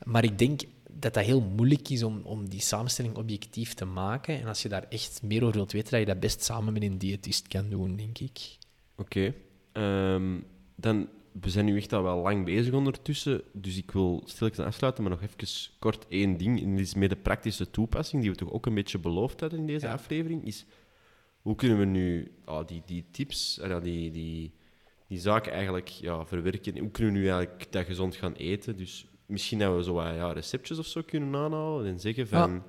[0.03, 4.39] Maar ik denk dat dat heel moeilijk is om, om die samenstelling objectief te maken.
[4.39, 6.83] En als je daar echt meer over wilt weten, dat je dat best samen met
[6.83, 8.57] een diëtist kan doen, denk ik.
[8.95, 9.33] Oké.
[9.73, 10.39] Ehm,
[10.75, 11.07] dan,
[11.41, 15.11] we zijn nu echt al wel lang bezig ondertussen, dus ik wil stilletjes afsluiten, maar
[15.11, 16.61] nog even kort één ding.
[16.61, 19.59] En dit is meer de praktische toepassing, die we toch ook een beetje beloofd hadden
[19.59, 19.93] in deze Ja.
[19.93, 20.65] aflevering, is
[21.41, 24.53] hoe kunnen we nu ah, die, die tips, ah, die, die,
[25.07, 26.77] die zaken eigenlijk ja, verwerken?
[26.77, 28.77] Hoe kunnen we nu eigenlijk dat gezond gaan eten?
[28.77, 32.63] Dus misschien dat we zo wat ja, receptjes of zo kunnen aanhalen en zeggen van...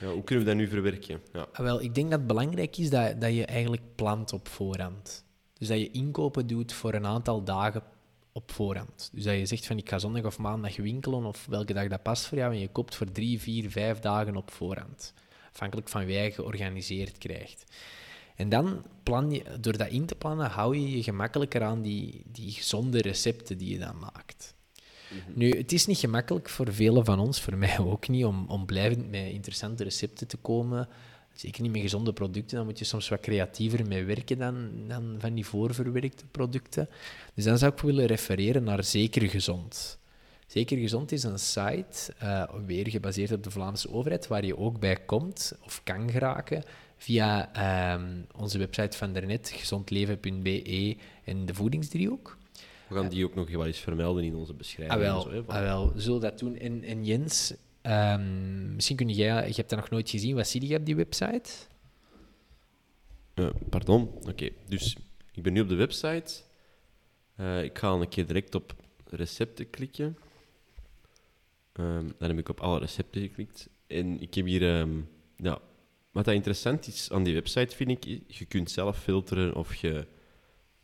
[0.00, 1.20] Ja, hoe kunnen we dat nu verwerken?
[1.32, 1.46] Ja.
[1.52, 5.24] Ah, Wel, ik denk dat het belangrijk is dat, dat je eigenlijk plant op voorhand.
[5.58, 7.82] Dus dat je inkopen doet voor een aantal dagen
[8.32, 9.10] op voorhand.
[9.12, 12.02] Dus dat je zegt van ik ga zondag of maandag winkelen of welke dag dat
[12.02, 15.14] past voor jou en je koopt voor drie, vier, vijf dagen op voorhand.
[15.52, 17.64] Afhankelijk van wie je georganiseerd krijgt.
[18.34, 22.22] En dan plan je, door dat in te plannen, hou je je gemakkelijker aan die,
[22.32, 24.54] die gezonde recepten die je dan maakt.
[25.34, 28.66] Nu, het is niet gemakkelijk voor velen van ons, voor mij ook niet, om, om
[28.66, 30.88] blijvend met interessante recepten te komen.
[31.36, 35.16] Zeker niet met gezonde producten, dan moet je soms wat creatiever mee werken dan, dan
[35.18, 36.88] van die voorverwerkte producten.
[37.34, 39.98] Dus dan zou ik willen refereren naar Zeker Gezond.
[40.46, 44.80] Zeker Gezond is een site, eh, weer gebaseerd op de Vlaamse overheid, waar je ook
[44.80, 46.62] bij komt of kan geraken
[46.96, 52.36] via ehm, onze website van daarnet, gezondleven.be en de voedingsdriehoek.
[52.88, 55.00] We gaan die ook nog wel eens vermelden in onze beschrijving.
[55.00, 56.56] Ah, wel, zo, hè, ah, wel, we zullen dat doen.
[56.56, 57.54] En, en Jens,
[57.86, 60.96] ehm, misschien kun jij, je hebt dat nog nooit gezien, wat zie je op die
[60.96, 61.50] website?
[63.34, 64.10] Eh, pardon.
[64.28, 64.96] Oké, dus
[65.32, 66.42] ik ben nu op de website.
[67.36, 68.74] Eh, ik ga een keer direct op
[69.10, 70.16] recepten klikken.
[71.72, 73.68] Ehm, dan heb ik op alle recepten geklikt.
[73.86, 74.78] En ik heb hier...
[74.78, 75.00] ehm,
[75.36, 75.60] ja,
[76.10, 80.06] wat dat interessant is aan die website, vind ik, je kunt zelf filteren of je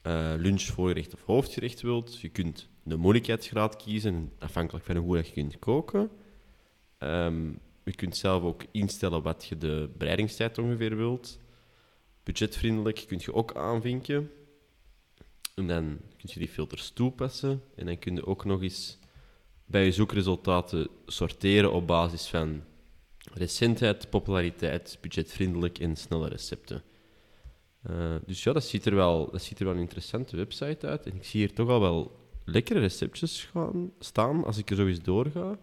[0.03, 0.77] eh, lunch,
[1.13, 2.21] of hoofdgerecht wilt.
[2.21, 6.11] Je kunt de moeilijkheidsgraad kiezen, afhankelijk van hoe je kunt koken.
[7.03, 7.51] Ehm,
[7.85, 11.39] je kunt zelf ook instellen wat je de bereidingstijd ongeveer wilt
[12.23, 14.31] budgetvriendelijk kun je ook aanvinken.
[15.55, 17.63] En dan kun je die filters toepassen.
[17.75, 18.99] En dan kun je ook nog eens
[19.65, 22.63] bij je zoekresultaten sorteren op basis van
[23.35, 26.83] recentheid, populariteit, budgetvriendelijk en snelle recepten.
[27.83, 31.07] Eh, dus ja, dat ziet, er wel, dat ziet er wel een interessante website uit.
[31.07, 34.87] En ik zie hier toch al wel lekkere receptjes gaan, staan, als ik er zo
[34.87, 35.59] eens doorga.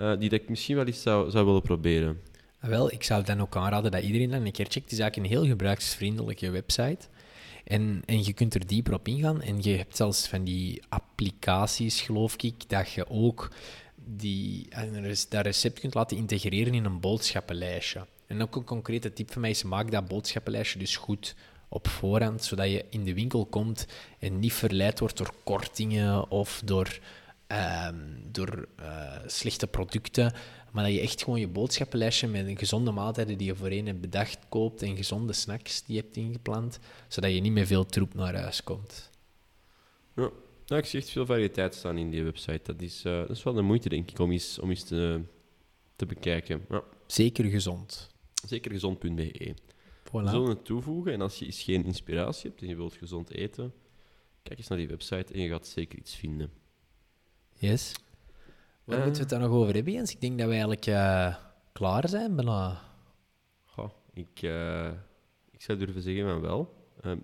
[0.00, 2.20] Eh, die dat ik misschien wel eens zou, zou willen proberen.
[2.60, 4.84] Ah, wel, ik zou dan ook aanraden dat iedereen dan een keer checkt.
[4.90, 7.06] Het is eigenlijk een heel gebruiksvriendelijke website.
[7.64, 9.42] En, en je kunt er dieper op ingaan.
[9.42, 13.50] En je hebt zelfs van die applicaties, geloof ik, dat je ook
[13.94, 14.82] die, eh,
[15.28, 18.06] dat recept kunt laten integreren in een boodschappenlijstje.
[18.26, 21.34] En ook een concrete tip van mij is, maak dat boodschappenlijstje dus goed
[21.68, 23.86] op voorhand, zodat je in de winkel komt
[24.18, 26.98] en niet verleid wordt door kortingen of door,
[27.50, 27.96] ehm,
[28.26, 30.32] door eh, slechte producten,
[30.72, 34.00] maar dat je echt gewoon je boodschappenlijstje met een gezonde maaltijden die je voorheen hebt
[34.00, 36.78] bedacht koopt en gezonde snacks die je hebt ingepland,
[37.08, 39.10] zodat je niet met veel troep naar huis komt.
[40.16, 40.30] Ja.
[40.64, 42.60] ja, ik zie echt veel variëteit staan in die website.
[42.62, 45.20] Dat is, eh, dat is wel de moeite, denk ik, om eens, om eens te,
[45.96, 46.64] te bekijken.
[46.68, 46.82] Ja.
[47.06, 48.08] Zeker gezond.
[48.46, 49.54] Zeker gezond.be.
[50.04, 50.10] Voilà.
[50.10, 53.30] We zullen het toevoegen en als je eens geen inspiratie hebt en je wilt gezond
[53.30, 53.72] eten,
[54.42, 56.59] kijk eens naar die website en je gaat zeker iets vinden.
[57.60, 57.92] Yes.
[58.84, 59.04] Waar Eh.
[59.04, 60.12] moeten we het dan nog over hebben, Jens?
[60.12, 61.36] Ik denk dat we eigenlijk eh,
[61.72, 62.80] klaar zijn, bijna.
[63.64, 64.90] Goh, ik, eh,
[65.50, 66.74] ik zou durven zeggen van wel.
[67.00, 67.18] Ehm,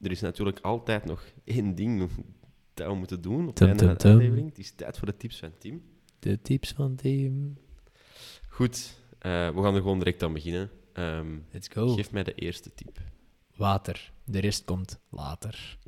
[0.00, 2.08] er is natuurlijk altijd nog één ding
[2.74, 4.48] dat we moeten doen op het Tum, einde van de aflevering.
[4.48, 5.82] Het is tijd voor de tips van Tim.
[6.18, 7.58] De tips van Tim.
[8.48, 10.70] Goed, eh, we gaan er gewoon direct aan beginnen.
[10.92, 11.88] Ehm, Let's go.
[11.94, 12.98] Geef mij de eerste tip.
[13.56, 14.12] Water.
[14.24, 15.78] De rest komt later.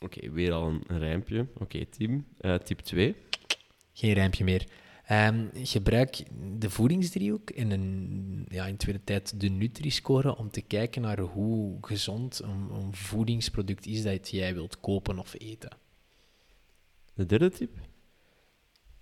[0.00, 1.46] Oké, weer al een, rijmpje.
[1.58, 2.26] Oké, Tim.
[2.38, 3.16] Eh, tip 2.
[3.92, 4.66] Geen rijmpje meer.
[5.06, 6.22] Ehm, gebruik
[6.58, 11.78] de voedingsdriehoek en een, ja, in tweede tijd de Nutri-score om te kijken naar hoe
[11.80, 15.76] gezond een, een voedingsproduct is dat jij wilt kopen of eten.
[17.14, 17.70] De derde tip.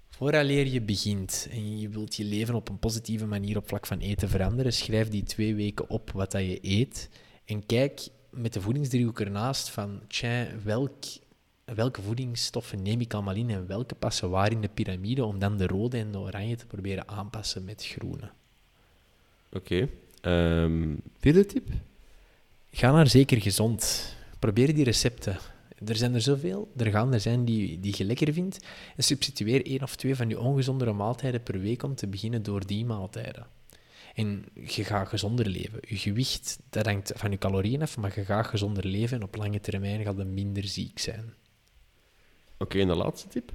[0.09, 3.99] Vooraleer je begint en je wilt je leven op een positieve manier op vlak van
[3.99, 7.09] eten veranderen, schrijf die twee weken op wat dat je eet
[7.45, 11.05] en kijk met de voedingsdriehoek ernaast van, tja, welk,
[11.64, 15.57] welke voedingsstoffen neem ik allemaal in en welke passen waar in de piramide, om dan
[15.57, 18.30] de rode en de oranje te proberen aanpassen met groene.
[19.53, 19.89] Oké.
[20.20, 21.68] Ehm, vierde tip.
[22.70, 24.14] Ga naar zeker gezond.
[24.39, 25.39] Probeer die recepten.
[25.84, 26.72] Er zijn er zoveel.
[26.76, 28.66] Er gaan er zijn die, die je lekker vindt.
[28.97, 32.66] En substitueer één of twee van die ongezondere maaltijden per week om te beginnen door
[32.66, 33.47] die maaltijden.
[34.17, 35.79] En je gaat gezonder leven.
[35.89, 39.37] Je gewicht, dat hangt van je calorieën af, maar je gaat gezonder leven en op
[39.37, 41.35] lange termijn gaat je minder ziek zijn.
[42.59, 43.53] Oké, en de laatste tip.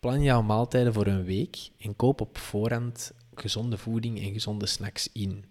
[0.00, 5.12] Plan jouw maaltijden voor een week en koop op voorhand gezonde voeding en gezonde snacks
[5.12, 5.44] in.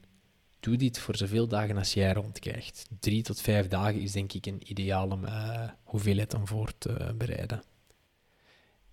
[0.60, 2.88] Doe dit voor zoveel dagen als jij rondkrijgt.
[3.00, 7.64] Drie tot vijf dagen is denk ik een ideale uh, hoeveelheid om voor te bereiden.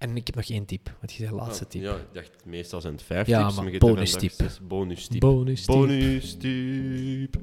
[0.03, 1.83] En ik heb nog één tip, wat je zei, laatste tip.
[1.83, 3.61] Ja, ik dacht meestal zijn het vijf ja, tips.
[3.61, 4.33] Maar bonus tip.
[4.63, 5.21] Bonus tip.
[5.21, 5.75] Bonus tip.
[5.75, 7.37] Bonus tip.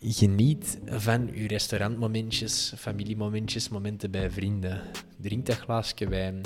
[0.00, 4.82] Geniet van uw restaurantmomentjes, familiemomentjes, momenten bij vrienden.
[5.20, 6.40] Drink dat glaasje wijn,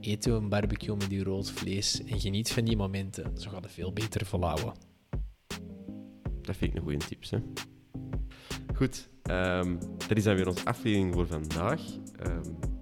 [0.00, 3.38] eet een barbecue met uw rood vlees en geniet van die momenten.
[3.38, 4.72] Zo gaat het veel beter volhouden.
[6.42, 7.30] Dat vind ik een goede tip.
[7.30, 7.38] Hè?
[8.74, 9.78] Goed, um,
[10.08, 11.82] dat is dan weer onze aflevering voor vandaag.
[12.26, 12.73] Um,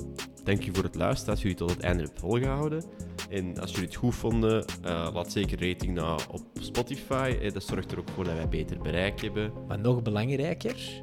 [0.45, 2.84] dank u voor het luisteren, als jullie tot het einde hebben volgehouden.
[3.30, 7.36] En als jullie het goed vonden, uh, laat zeker rating na op Spotify.
[7.43, 9.53] Eh, dat zorgt er ook voor dat wij beter bereik hebben.
[9.68, 11.03] Maar nog belangrijker,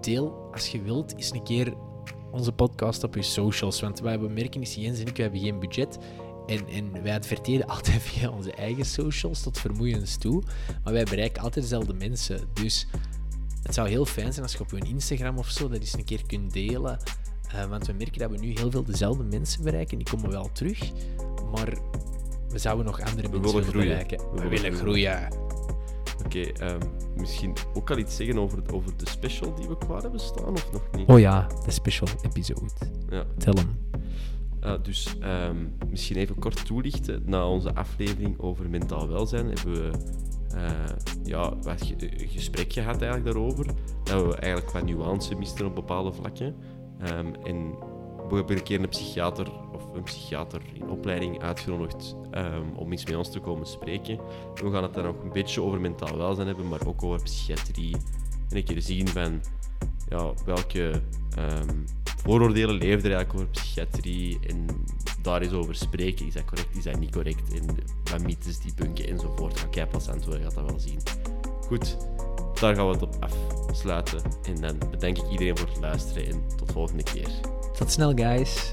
[0.00, 1.74] deel als je wilt eens een keer
[2.30, 3.80] onze podcast op je socials.
[3.80, 5.98] Want wij merken is Jens en ik, we hebben geen budget.
[6.46, 10.42] En, en wij adverteren altijd via onze eigen socials tot vermoeiens toe.
[10.84, 12.40] Maar wij bereiken altijd dezelfde mensen.
[12.52, 12.86] Dus
[13.62, 16.04] het zou heel fijn zijn als je op je Instagram of zo dat eens een
[16.04, 16.98] keer kunt delen.
[17.54, 19.98] Uh, want we merken dat we nu heel veel dezelfde mensen bereiken.
[19.98, 20.90] Die komen wel terug.
[21.52, 21.78] Maar
[22.48, 24.18] we zouden nog andere we mensen willen bereiken.
[24.18, 25.28] We, we willen groeien.
[26.24, 26.78] Oké, okay, um,
[27.16, 30.72] misschien ook al iets zeggen over, over de special die we klaar hebben staan, of
[30.72, 31.08] nog niet?
[31.08, 32.70] Oh ja, de special episode.
[33.10, 33.24] Ja.
[33.38, 33.78] Tel hem.
[34.64, 37.22] Uh, dus um, misschien even kort toelichten.
[37.26, 39.90] Na onze aflevering over mentaal welzijn hebben we
[40.54, 40.70] uh,
[41.24, 43.66] ja, wat ge gesprek gehad eigenlijk daarover.
[44.02, 46.54] Dat we eigenlijk wat nuance misten op bepaalde vlakken.
[47.02, 47.74] Um, en
[48.28, 53.04] we hebben een keer een psychiater of een psychiater in opleiding uitgenodigd um, om eens
[53.04, 54.18] met ons te komen spreken.
[54.54, 57.22] En we gaan het dan nog een beetje over mentaal welzijn hebben, maar ook over
[57.22, 57.96] psychiatrie.
[58.48, 59.40] En een keer zien van
[60.08, 61.02] ja, welke
[61.38, 64.66] um, vooroordelen leven er eigenlijk over psychiatrie en
[65.22, 66.26] daar eens over spreken.
[66.26, 67.54] Is dat correct, is dat niet correct?
[67.54, 67.66] En
[68.10, 69.60] wat mythes die bunken enzovoort.
[69.60, 70.98] Ga jij pas antwoorden, gaat dat wel zien.
[71.66, 71.96] Goed,
[72.54, 73.16] daar gaan we het op
[73.68, 74.20] afsluiten.
[74.44, 77.28] En dan bedank ik iedereen voor het luisteren en tot volgende keer.
[77.78, 78.72] Tot snel, guys.